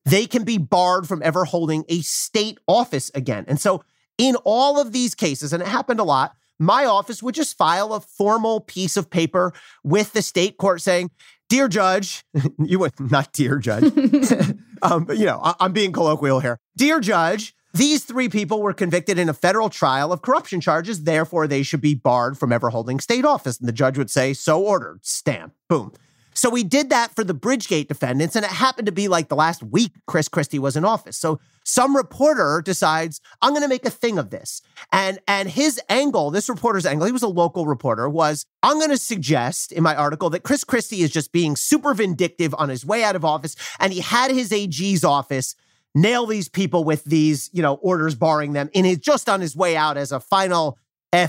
they 0.05 0.25
can 0.25 0.43
be 0.43 0.57
barred 0.57 1.07
from 1.07 1.21
ever 1.23 1.45
holding 1.45 1.83
a 1.89 2.01
state 2.01 2.59
office 2.67 3.11
again. 3.13 3.45
And 3.47 3.59
so, 3.59 3.83
in 4.17 4.35
all 4.45 4.79
of 4.79 4.93
these 4.93 5.13
cases, 5.13 5.51
and 5.51 5.61
it 5.61 5.67
happened 5.67 5.99
a 5.99 6.03
lot, 6.03 6.35
my 6.57 6.85
office 6.85 7.21
would 7.21 7.35
just 7.35 7.57
file 7.57 7.93
a 7.93 7.99
formal 7.99 8.61
piece 8.61 8.95
of 8.95 9.09
paper 9.09 9.51
with 9.83 10.13
the 10.13 10.21
state 10.21 10.57
court 10.57 10.81
saying, 10.81 11.11
Dear 11.49 11.67
Judge, 11.67 12.23
you 12.59 12.79
would 12.79 12.93
not 12.99 13.33
dear 13.33 13.57
Judge, 13.59 13.85
um, 14.81 15.05
but 15.05 15.17
you 15.17 15.25
know, 15.25 15.39
I, 15.43 15.55
I'm 15.59 15.73
being 15.73 15.91
colloquial 15.91 16.39
here. 16.39 16.59
Dear 16.75 16.99
Judge, 16.99 17.55
these 17.75 18.05
three 18.05 18.29
people 18.29 18.61
were 18.61 18.73
convicted 18.73 19.19
in 19.19 19.27
a 19.27 19.33
federal 19.33 19.69
trial 19.69 20.13
of 20.13 20.21
corruption 20.21 20.61
charges, 20.61 21.03
therefore, 21.03 21.45
they 21.45 21.61
should 21.61 21.81
be 21.81 21.93
barred 21.93 22.37
from 22.37 22.53
ever 22.53 22.69
holding 22.69 23.01
state 23.01 23.25
office. 23.25 23.59
And 23.59 23.67
the 23.67 23.73
judge 23.73 23.97
would 23.97 24.09
say, 24.09 24.33
So 24.33 24.63
ordered, 24.63 25.05
stamp, 25.05 25.53
boom. 25.67 25.91
So 26.35 26.49
we 26.49 26.63
did 26.63 26.89
that 26.89 27.15
for 27.15 27.23
the 27.23 27.33
Bridgegate 27.33 27.87
defendants, 27.87 28.35
and 28.35 28.43
it 28.43 28.51
happened 28.51 28.87
to 28.87 28.91
be 28.91 29.07
like 29.07 29.29
the 29.29 29.37
last 29.37 29.63
week 29.63 29.93
Chris 30.05 30.27
Christie 30.27 30.59
was 30.59 30.75
in 30.75 30.83
office. 30.83 31.17
So 31.17 31.39
some 31.63 31.95
reporter 31.95 32.61
decides, 32.63 33.21
I'm 33.41 33.51
going 33.51 33.61
to 33.61 33.69
make 33.69 33.85
a 33.85 33.89
thing 33.89 34.17
of 34.17 34.29
this. 34.31 34.61
And 34.91 35.17
and 35.29 35.49
his 35.49 35.79
angle, 35.89 36.31
this 36.31 36.49
reporter's 36.49 36.85
angle, 36.85 37.05
he 37.05 37.13
was 37.13 37.23
a 37.23 37.27
local 37.27 37.65
reporter, 37.65 38.09
was 38.09 38.45
I'm 38.61 38.77
going 38.77 38.89
to 38.89 38.97
suggest 38.97 39.71
in 39.71 39.81
my 39.81 39.95
article 39.95 40.29
that 40.31 40.43
Chris 40.43 40.65
Christie 40.65 41.01
is 41.01 41.09
just 41.09 41.31
being 41.31 41.55
super 41.55 41.93
vindictive 41.93 42.53
on 42.57 42.67
his 42.67 42.85
way 42.85 43.03
out 43.03 43.15
of 43.15 43.23
office, 43.23 43.55
and 43.79 43.93
he 43.93 44.01
had 44.01 44.29
his 44.29 44.51
AG's 44.51 45.05
office 45.05 45.55
nail 45.95 46.25
these 46.25 46.49
people 46.49 46.83
with 46.83 47.05
these, 47.05 47.49
you 47.53 47.61
know, 47.61 47.75
orders 47.75 48.13
barring 48.13 48.51
them, 48.51 48.69
and 48.75 48.85
he's 48.85 48.99
just 48.99 49.29
on 49.29 49.39
his 49.39 49.55
way 49.55 49.77
out 49.77 49.95
as 49.95 50.11
a 50.11 50.19
final 50.19 50.77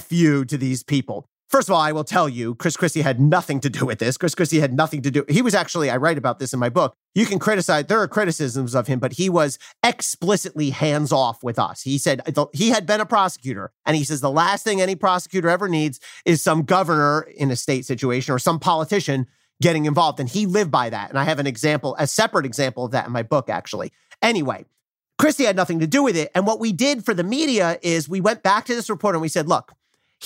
fu 0.01 0.45
to 0.45 0.59
these 0.59 0.83
people. 0.83 1.29
First 1.49 1.69
of 1.69 1.75
all, 1.75 1.81
I 1.81 1.93
will 1.93 2.05
tell 2.05 2.29
you, 2.29 2.57
Chris 2.57 2.77
Christie 2.77 3.03
had 3.03 3.21
nothing 3.21 3.61
to 3.61 3.71
do 3.71 3.87
with 3.87 4.01
this. 4.01 4.17
Chris 4.17 4.35
Christie 4.35 4.59
had 4.59 4.75
nothing 4.75 5.01
to 5.03 5.13
do. 5.13 5.25
He 5.29 5.43
was 5.43 5.55
actually, 5.55 5.91
I 5.91 5.97
write 5.97 6.19
about 6.19 6.41
this 6.41 6.53
in 6.53 6.59
my 6.59 6.69
book. 6.69 6.97
You 7.15 7.25
can 7.25 7.39
criticize, 7.39 7.87
there 7.87 8.01
are 8.01 8.09
criticisms 8.09 8.75
of 8.75 8.89
him, 8.89 8.99
but 8.99 9.13
he 9.13 9.31
was 9.31 9.59
explicitly 9.85 10.71
hands 10.71 11.13
off 11.13 11.45
with 11.45 11.59
us. 11.59 11.83
He 11.83 11.99
said 11.99 12.21
he 12.53 12.71
had 12.71 12.85
been 12.85 13.01
a 13.01 13.07
prosecutor, 13.07 13.73
and 13.85 13.97
he 13.97 14.03
says 14.03 14.21
the 14.21 14.31
last 14.31 14.65
thing 14.65 14.81
any 14.81 14.97
prosecutor 14.97 15.49
ever 15.49 15.69
needs 15.69 16.01
is 16.25 16.43
some 16.43 16.63
governor 16.63 17.23
in 17.37 17.53
a 17.53 17.57
state 17.57 17.87
situation 17.87 18.35
or 18.35 18.41
some 18.41 18.59
politician 18.59 19.29
getting 19.63 19.87
involved. 19.87 20.19
And 20.19 20.29
he 20.29 20.47
lived 20.47 20.73
by 20.73 20.91
that. 20.91 21.11
And 21.11 21.19
I 21.19 21.25
have 21.25 21.39
an 21.39 21.47
example, 21.47 21.95
a 21.99 22.09
separate 22.09 22.45
example 22.45 22.85
of 22.85 22.91
that 22.91 23.07
in 23.07 23.13
my 23.13 23.23
book, 23.23 23.49
actually. 23.49 23.93
Anyway, 24.21 24.65
Christie 25.19 25.45
had 25.45 25.57
nothing 25.57 25.79
to 25.79 25.87
do 25.87 26.03
with 26.03 26.17
it. 26.17 26.31
And 26.35 26.45
what 26.45 26.61
we 26.61 26.73
did 26.73 27.05
for 27.05 27.15
the 27.15 27.25
media 27.25 27.79
is 27.83 28.09
we 28.09 28.21
went 28.21 28.43
back 28.43 28.67
to 28.67 28.75
this 28.75 28.91
report 28.91 29.15
and 29.15 29.23
we 29.23 29.29
said, 29.29 29.49
look, 29.49 29.73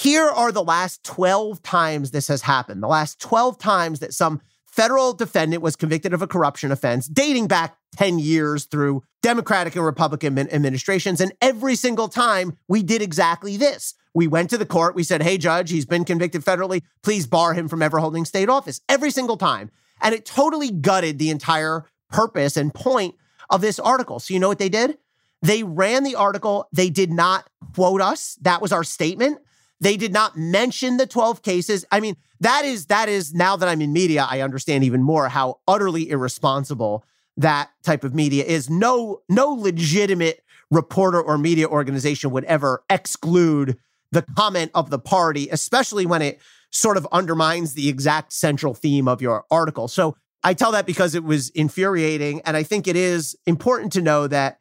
here 0.00 0.30
are 0.30 0.50
the 0.50 0.64
last 0.64 1.04
12 1.04 1.62
times 1.62 2.10
this 2.10 2.28
has 2.28 2.40
happened. 2.40 2.82
The 2.82 2.88
last 2.88 3.20
12 3.20 3.58
times 3.58 4.00
that 4.00 4.14
some 4.14 4.40
federal 4.64 5.12
defendant 5.12 5.62
was 5.62 5.76
convicted 5.76 6.14
of 6.14 6.22
a 6.22 6.26
corruption 6.26 6.72
offense 6.72 7.06
dating 7.06 7.48
back 7.48 7.76
10 7.96 8.18
years 8.18 8.64
through 8.64 9.02
Democratic 9.20 9.76
and 9.76 9.84
Republican 9.84 10.38
administrations. 10.38 11.20
And 11.20 11.32
every 11.42 11.74
single 11.74 12.08
time 12.08 12.56
we 12.66 12.82
did 12.82 13.02
exactly 13.02 13.58
this. 13.58 13.92
We 14.14 14.26
went 14.26 14.48
to 14.50 14.58
the 14.58 14.64
court. 14.64 14.94
We 14.94 15.02
said, 15.02 15.22
hey, 15.22 15.36
judge, 15.36 15.70
he's 15.70 15.84
been 15.84 16.06
convicted 16.06 16.42
federally. 16.42 16.82
Please 17.02 17.26
bar 17.26 17.52
him 17.52 17.68
from 17.68 17.82
ever 17.82 17.98
holding 17.98 18.24
state 18.24 18.48
office 18.48 18.80
every 18.88 19.10
single 19.10 19.36
time. 19.36 19.70
And 20.00 20.14
it 20.14 20.24
totally 20.24 20.70
gutted 20.70 21.18
the 21.18 21.28
entire 21.28 21.84
purpose 22.08 22.56
and 22.56 22.72
point 22.72 23.16
of 23.50 23.60
this 23.60 23.78
article. 23.78 24.18
So, 24.18 24.32
you 24.32 24.40
know 24.40 24.48
what 24.48 24.58
they 24.58 24.70
did? 24.70 24.96
They 25.42 25.62
ran 25.62 26.04
the 26.04 26.14
article. 26.14 26.68
They 26.72 26.88
did 26.88 27.12
not 27.12 27.50
quote 27.74 28.00
us. 28.00 28.38
That 28.40 28.62
was 28.62 28.72
our 28.72 28.82
statement. 28.82 29.40
They 29.80 29.96
did 29.96 30.12
not 30.12 30.36
mention 30.36 30.96
the 30.96 31.06
12 31.06 31.42
cases. 31.42 31.84
I 31.90 32.00
mean, 32.00 32.16
that 32.40 32.64
is, 32.64 32.86
that 32.86 33.08
is 33.08 33.34
now 33.34 33.56
that 33.56 33.68
I'm 33.68 33.80
in 33.80 33.92
media, 33.92 34.26
I 34.28 34.40
understand 34.40 34.84
even 34.84 35.02
more 35.02 35.28
how 35.28 35.60
utterly 35.66 36.10
irresponsible 36.10 37.04
that 37.36 37.70
type 37.82 38.04
of 38.04 38.14
media 38.14 38.44
is. 38.44 38.68
No, 38.68 39.22
no 39.28 39.48
legitimate 39.48 40.42
reporter 40.70 41.20
or 41.20 41.38
media 41.38 41.66
organization 41.66 42.30
would 42.30 42.44
ever 42.44 42.84
exclude 42.90 43.78
the 44.12 44.22
comment 44.36 44.70
of 44.74 44.90
the 44.90 44.98
party, 44.98 45.48
especially 45.50 46.06
when 46.06 46.22
it 46.22 46.40
sort 46.70 46.96
of 46.96 47.06
undermines 47.10 47.74
the 47.74 47.88
exact 47.88 48.32
central 48.32 48.74
theme 48.74 49.08
of 49.08 49.22
your 49.22 49.44
article. 49.50 49.88
So 49.88 50.16
I 50.42 50.54
tell 50.54 50.72
that 50.72 50.86
because 50.86 51.14
it 51.14 51.24
was 51.24 51.50
infuriating. 51.50 52.40
And 52.42 52.56
I 52.56 52.62
think 52.62 52.86
it 52.86 52.96
is 52.96 53.36
important 53.46 53.92
to 53.94 54.02
know 54.02 54.26
that 54.26 54.60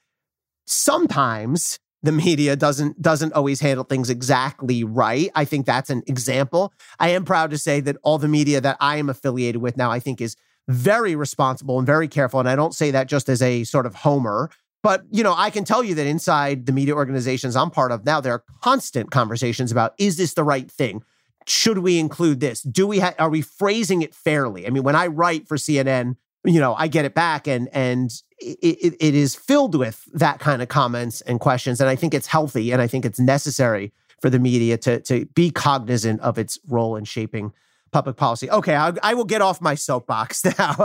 sometimes 0.65 1.79
the 2.01 2.11
media 2.11 2.55
doesn't 2.55 3.01
doesn't 3.01 3.33
always 3.33 3.59
handle 3.59 3.83
things 3.83 4.09
exactly 4.09 4.83
right. 4.83 5.29
I 5.35 5.45
think 5.45 5.65
that's 5.65 5.89
an 5.89 6.03
example. 6.07 6.73
I 6.99 7.09
am 7.09 7.25
proud 7.25 7.51
to 7.51 7.57
say 7.57 7.81
that 7.81 7.97
all 8.03 8.17
the 8.17 8.27
media 8.27 8.61
that 8.61 8.77
I 8.79 8.97
am 8.97 9.09
affiliated 9.09 9.61
with 9.61 9.77
now 9.77 9.91
I 9.91 9.99
think 9.99 10.21
is 10.21 10.35
very 10.67 11.15
responsible 11.15 11.77
and 11.77 11.85
very 11.85 12.07
careful 12.07 12.39
and 12.39 12.47
I 12.47 12.55
don't 12.55 12.73
say 12.73 12.91
that 12.91 13.07
just 13.07 13.27
as 13.27 13.41
a 13.41 13.63
sort 13.63 13.85
of 13.85 13.95
homer, 13.95 14.49
but 14.81 15.03
you 15.11 15.23
know, 15.23 15.33
I 15.35 15.49
can 15.49 15.65
tell 15.65 15.83
you 15.83 15.95
that 15.95 16.07
inside 16.07 16.65
the 16.65 16.71
media 16.71 16.95
organizations 16.95 17.55
I'm 17.55 17.71
part 17.71 17.91
of 17.91 18.05
now 18.05 18.21
there 18.21 18.33
are 18.33 18.43
constant 18.61 19.11
conversations 19.11 19.71
about 19.71 19.93
is 19.97 20.17
this 20.17 20.33
the 20.33 20.43
right 20.43 20.69
thing? 20.71 21.03
Should 21.47 21.79
we 21.79 21.99
include 21.99 22.39
this? 22.39 22.61
Do 22.61 22.85
we 22.87 22.99
ha- 22.99 23.15
are 23.17 23.29
we 23.29 23.41
phrasing 23.41 24.01
it 24.01 24.13
fairly? 24.13 24.67
I 24.67 24.69
mean, 24.69 24.83
when 24.83 24.95
I 24.95 25.07
write 25.07 25.47
for 25.47 25.57
CNN, 25.57 26.15
you 26.45 26.59
know, 26.59 26.75
I 26.75 26.87
get 26.87 27.05
it 27.05 27.13
back 27.13 27.47
and 27.47 27.69
and 27.73 28.11
it, 28.39 28.95
it 28.99 29.15
is 29.15 29.35
filled 29.35 29.75
with 29.75 30.05
that 30.13 30.39
kind 30.39 30.61
of 30.61 30.69
comments 30.69 31.21
and 31.21 31.39
questions. 31.39 31.81
And 31.81 31.89
I 31.89 31.95
think 31.95 32.13
it's 32.13 32.27
healthy 32.27 32.71
and 32.71 32.81
I 32.81 32.87
think 32.87 33.05
it's 33.05 33.19
necessary 33.19 33.91
for 34.21 34.29
the 34.29 34.39
media 34.39 34.77
to, 34.77 34.99
to 35.01 35.25
be 35.27 35.51
cognizant 35.51 36.21
of 36.21 36.37
its 36.37 36.59
role 36.67 36.95
in 36.95 37.05
shaping 37.05 37.51
public 37.91 38.17
policy. 38.17 38.49
Okay, 38.49 38.75
I, 38.75 38.93
I 39.01 39.13
will 39.13 39.25
get 39.25 39.41
off 39.41 39.61
my 39.61 39.75
soapbox 39.75 40.45
now, 40.59 40.75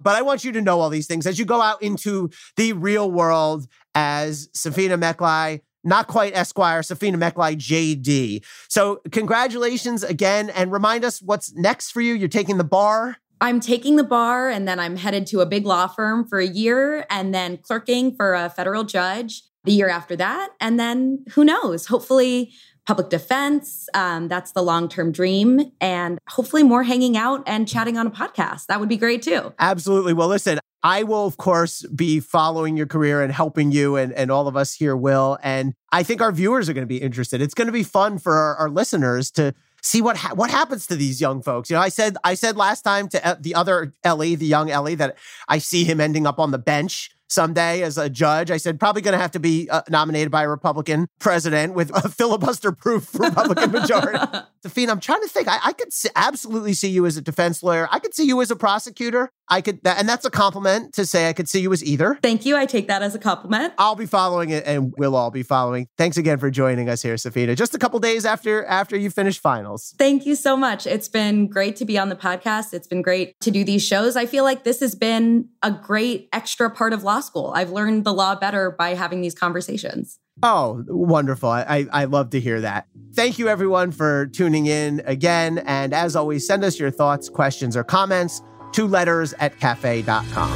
but 0.00 0.14
I 0.14 0.22
want 0.22 0.44
you 0.44 0.52
to 0.52 0.60
know 0.60 0.80
all 0.80 0.90
these 0.90 1.06
things 1.06 1.26
as 1.26 1.38
you 1.38 1.44
go 1.44 1.60
out 1.60 1.82
into 1.82 2.30
the 2.56 2.72
real 2.72 3.10
world 3.10 3.66
as 3.94 4.48
Safina 4.48 4.98
Meklai, 5.00 5.60
not 5.82 6.06
quite 6.06 6.34
Esquire, 6.34 6.80
Safina 6.80 7.16
Meklai 7.16 7.56
JD. 7.56 8.44
So, 8.68 9.00
congratulations 9.10 10.02
again, 10.02 10.50
and 10.50 10.72
remind 10.72 11.04
us 11.04 11.20
what's 11.20 11.52
next 11.54 11.90
for 11.90 12.00
you. 12.00 12.14
You're 12.14 12.28
taking 12.28 12.56
the 12.56 12.64
bar. 12.64 13.18
I'm 13.44 13.60
taking 13.60 13.96
the 13.96 14.04
bar 14.04 14.48
and 14.48 14.66
then 14.66 14.80
I'm 14.80 14.96
headed 14.96 15.26
to 15.26 15.40
a 15.40 15.46
big 15.46 15.66
law 15.66 15.86
firm 15.86 16.26
for 16.26 16.40
a 16.40 16.46
year 16.46 17.04
and 17.10 17.34
then 17.34 17.58
clerking 17.58 18.16
for 18.16 18.32
a 18.32 18.48
federal 18.48 18.84
judge 18.84 19.42
the 19.64 19.72
year 19.72 19.90
after 19.90 20.16
that. 20.16 20.52
And 20.62 20.80
then 20.80 21.26
who 21.34 21.44
knows? 21.44 21.84
Hopefully, 21.84 22.52
public 22.86 23.10
defense. 23.10 23.86
Um, 23.92 24.28
that's 24.28 24.52
the 24.52 24.62
long 24.62 24.88
term 24.88 25.12
dream. 25.12 25.72
And 25.78 26.18
hopefully, 26.26 26.62
more 26.62 26.84
hanging 26.84 27.18
out 27.18 27.42
and 27.46 27.68
chatting 27.68 27.98
on 27.98 28.06
a 28.06 28.10
podcast. 28.10 28.64
That 28.68 28.80
would 28.80 28.88
be 28.88 28.96
great 28.96 29.20
too. 29.20 29.52
Absolutely. 29.58 30.14
Well, 30.14 30.28
listen, 30.28 30.58
I 30.82 31.02
will, 31.02 31.26
of 31.26 31.36
course, 31.36 31.82
be 31.94 32.20
following 32.20 32.78
your 32.78 32.86
career 32.86 33.20
and 33.20 33.30
helping 33.30 33.72
you, 33.72 33.96
and, 33.96 34.10
and 34.14 34.30
all 34.30 34.48
of 34.48 34.56
us 34.56 34.72
here 34.72 34.96
will. 34.96 35.36
And 35.42 35.74
I 35.92 36.02
think 36.02 36.22
our 36.22 36.32
viewers 36.32 36.70
are 36.70 36.72
going 36.72 36.82
to 36.82 36.86
be 36.86 37.02
interested. 37.02 37.42
It's 37.42 37.54
going 37.54 37.68
to 37.68 37.72
be 37.72 37.82
fun 37.82 38.16
for 38.16 38.34
our, 38.34 38.56
our 38.56 38.70
listeners 38.70 39.30
to 39.32 39.54
see 39.84 40.00
what 40.00 40.16
ha- 40.16 40.34
what 40.34 40.50
happens 40.50 40.86
to 40.88 40.96
these 40.96 41.20
young 41.20 41.42
folks. 41.42 41.70
You 41.70 41.76
know, 41.76 41.82
I 41.82 41.90
said 41.90 42.16
I 42.24 42.34
said 42.34 42.56
last 42.56 42.82
time 42.82 43.08
to 43.10 43.24
uh, 43.26 43.36
the 43.38 43.54
other 43.54 43.92
Ellie, 44.02 44.34
the 44.34 44.46
young 44.46 44.70
Ellie, 44.70 44.96
that 44.96 45.16
I 45.46 45.58
see 45.58 45.84
him 45.84 46.00
ending 46.00 46.26
up 46.26 46.40
on 46.40 46.50
the 46.50 46.58
bench 46.58 47.10
someday 47.28 47.82
as 47.82 47.98
a 47.98 48.08
judge. 48.08 48.50
I 48.50 48.56
said 48.56 48.78
probably 48.78 49.02
going 49.02 49.12
to 49.12 49.18
have 49.18 49.32
to 49.32 49.40
be 49.40 49.68
uh, 49.68 49.82
nominated 49.88 50.30
by 50.30 50.44
a 50.44 50.48
Republican 50.48 51.08
president 51.18 51.74
with 51.74 51.90
a 51.90 52.08
filibuster-proof 52.08 53.14
Republican 53.18 53.72
majority. 53.72 54.18
Safina, 54.64 54.90
I'm 54.90 55.00
trying 55.00 55.22
to 55.22 55.28
think. 55.28 55.48
I, 55.48 55.58
I 55.64 55.72
could 55.72 55.92
see, 55.92 56.10
absolutely 56.14 56.74
see 56.74 56.88
you 56.88 57.06
as 57.06 57.16
a 57.16 57.22
defense 57.22 57.62
lawyer. 57.62 57.88
I 57.90 57.98
could 57.98 58.14
see 58.14 58.24
you 58.24 58.40
as 58.40 58.50
a 58.50 58.56
prosecutor. 58.56 59.30
I 59.48 59.60
could, 59.60 59.80
and 59.84 60.08
that's 60.08 60.24
a 60.24 60.30
compliment 60.30 60.94
to 60.94 61.04
say 61.04 61.28
I 61.28 61.32
could 61.32 61.48
see 61.48 61.60
you 61.60 61.72
as 61.72 61.84
either. 61.84 62.18
Thank 62.22 62.46
you. 62.46 62.56
I 62.56 62.66
take 62.66 62.88
that 62.88 63.02
as 63.02 63.14
a 63.14 63.18
compliment. 63.18 63.74
I'll 63.78 63.94
be 63.94 64.06
following 64.06 64.50
it, 64.50 64.64
and 64.66 64.94
we'll 64.96 65.14
all 65.14 65.30
be 65.30 65.42
following. 65.42 65.86
Thanks 65.98 66.16
again 66.16 66.38
for 66.38 66.50
joining 66.50 66.88
us 66.88 67.02
here, 67.02 67.14
Safina. 67.14 67.54
Just 67.54 67.74
a 67.74 67.78
couple 67.78 68.00
days 68.00 68.24
after 68.24 68.64
after 68.64 68.96
you 68.96 69.10
finish 69.10 69.38
finals. 69.38 69.94
Thank 69.98 70.24
you 70.24 70.34
so 70.34 70.56
much. 70.56 70.86
It's 70.86 71.08
been 71.08 71.46
great 71.46 71.76
to 71.76 71.84
be 71.84 71.98
on 71.98 72.08
the 72.08 72.16
podcast. 72.16 72.72
It's 72.72 72.86
been 72.86 73.02
great 73.02 73.38
to 73.40 73.50
do 73.50 73.64
these 73.64 73.84
shows. 73.84 74.16
I 74.16 74.26
feel 74.26 74.44
like 74.44 74.64
this 74.64 74.80
has 74.80 74.94
been 74.94 75.48
a 75.62 75.70
great 75.70 76.28
extra 76.32 76.70
part 76.70 76.92
of 76.92 77.04
law 77.04 77.20
school. 77.20 77.52
I've 77.54 77.70
learned 77.70 78.04
the 78.04 78.14
law 78.14 78.34
better 78.34 78.70
by 78.70 78.94
having 78.94 79.20
these 79.20 79.34
conversations. 79.34 80.18
Oh, 80.42 80.82
wonderful. 80.88 81.48
I, 81.48 81.86
I 81.92 82.06
love 82.06 82.30
to 82.30 82.40
hear 82.40 82.60
that. 82.62 82.88
Thank 83.14 83.38
you, 83.38 83.48
everyone, 83.48 83.92
for 83.92 84.26
tuning 84.26 84.66
in 84.66 85.00
again. 85.04 85.58
And 85.58 85.94
as 85.94 86.16
always, 86.16 86.44
send 86.44 86.64
us 86.64 86.78
your 86.80 86.90
thoughts, 86.90 87.28
questions, 87.28 87.76
or 87.76 87.84
comments 87.84 88.42
to 88.74 88.86
letters 88.86 89.34
at 89.38 89.58
cafe.com. 89.58 90.52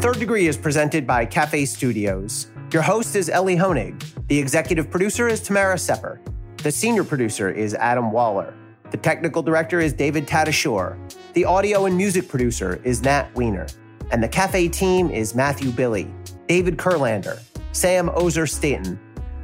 Third 0.00 0.18
Degree 0.18 0.48
is 0.48 0.56
presented 0.56 1.06
by 1.06 1.24
Cafe 1.24 1.64
Studios. 1.64 2.48
Your 2.72 2.82
host 2.82 3.14
is 3.14 3.28
Elie 3.28 3.56
Honig. 3.56 4.04
The 4.26 4.38
executive 4.38 4.90
producer 4.90 5.28
is 5.28 5.40
Tamara 5.40 5.78
Sepper. 5.78 6.20
The 6.56 6.72
senior 6.72 7.04
producer 7.04 7.50
is 7.50 7.74
Adam 7.74 8.10
Waller. 8.10 8.52
The 8.90 8.96
technical 8.96 9.42
director 9.42 9.78
is 9.78 9.92
David 9.92 10.26
Tatasciore. 10.26 10.98
The 11.34 11.44
audio 11.44 11.86
and 11.86 11.96
music 11.96 12.28
producer 12.28 12.80
is 12.82 13.02
Nat 13.02 13.32
Weiner. 13.36 13.66
And 14.10 14.22
the 14.22 14.28
cafe 14.28 14.68
team 14.68 15.08
is 15.08 15.34
Matthew 15.34 15.70
Billy, 15.70 16.12
David 16.46 16.76
Kurlander, 16.76 17.40
Sam 17.72 18.10
Ozer 18.10 18.46
Staten, 18.46 18.98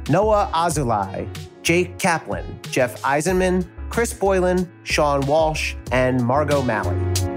Noa 0.09 0.49
Azulai, 0.53 1.27
Jake 1.63 1.97
Kaplan, 1.99 2.59
Jeff 2.71 3.01
Eisenman, 3.03 3.67
Chris 3.89 4.13
Boylan, 4.13 4.69
Sean 4.83 5.21
Walsh, 5.21 5.75
and 5.91 6.23
Margot 6.23 6.61
Maley. 6.61 7.28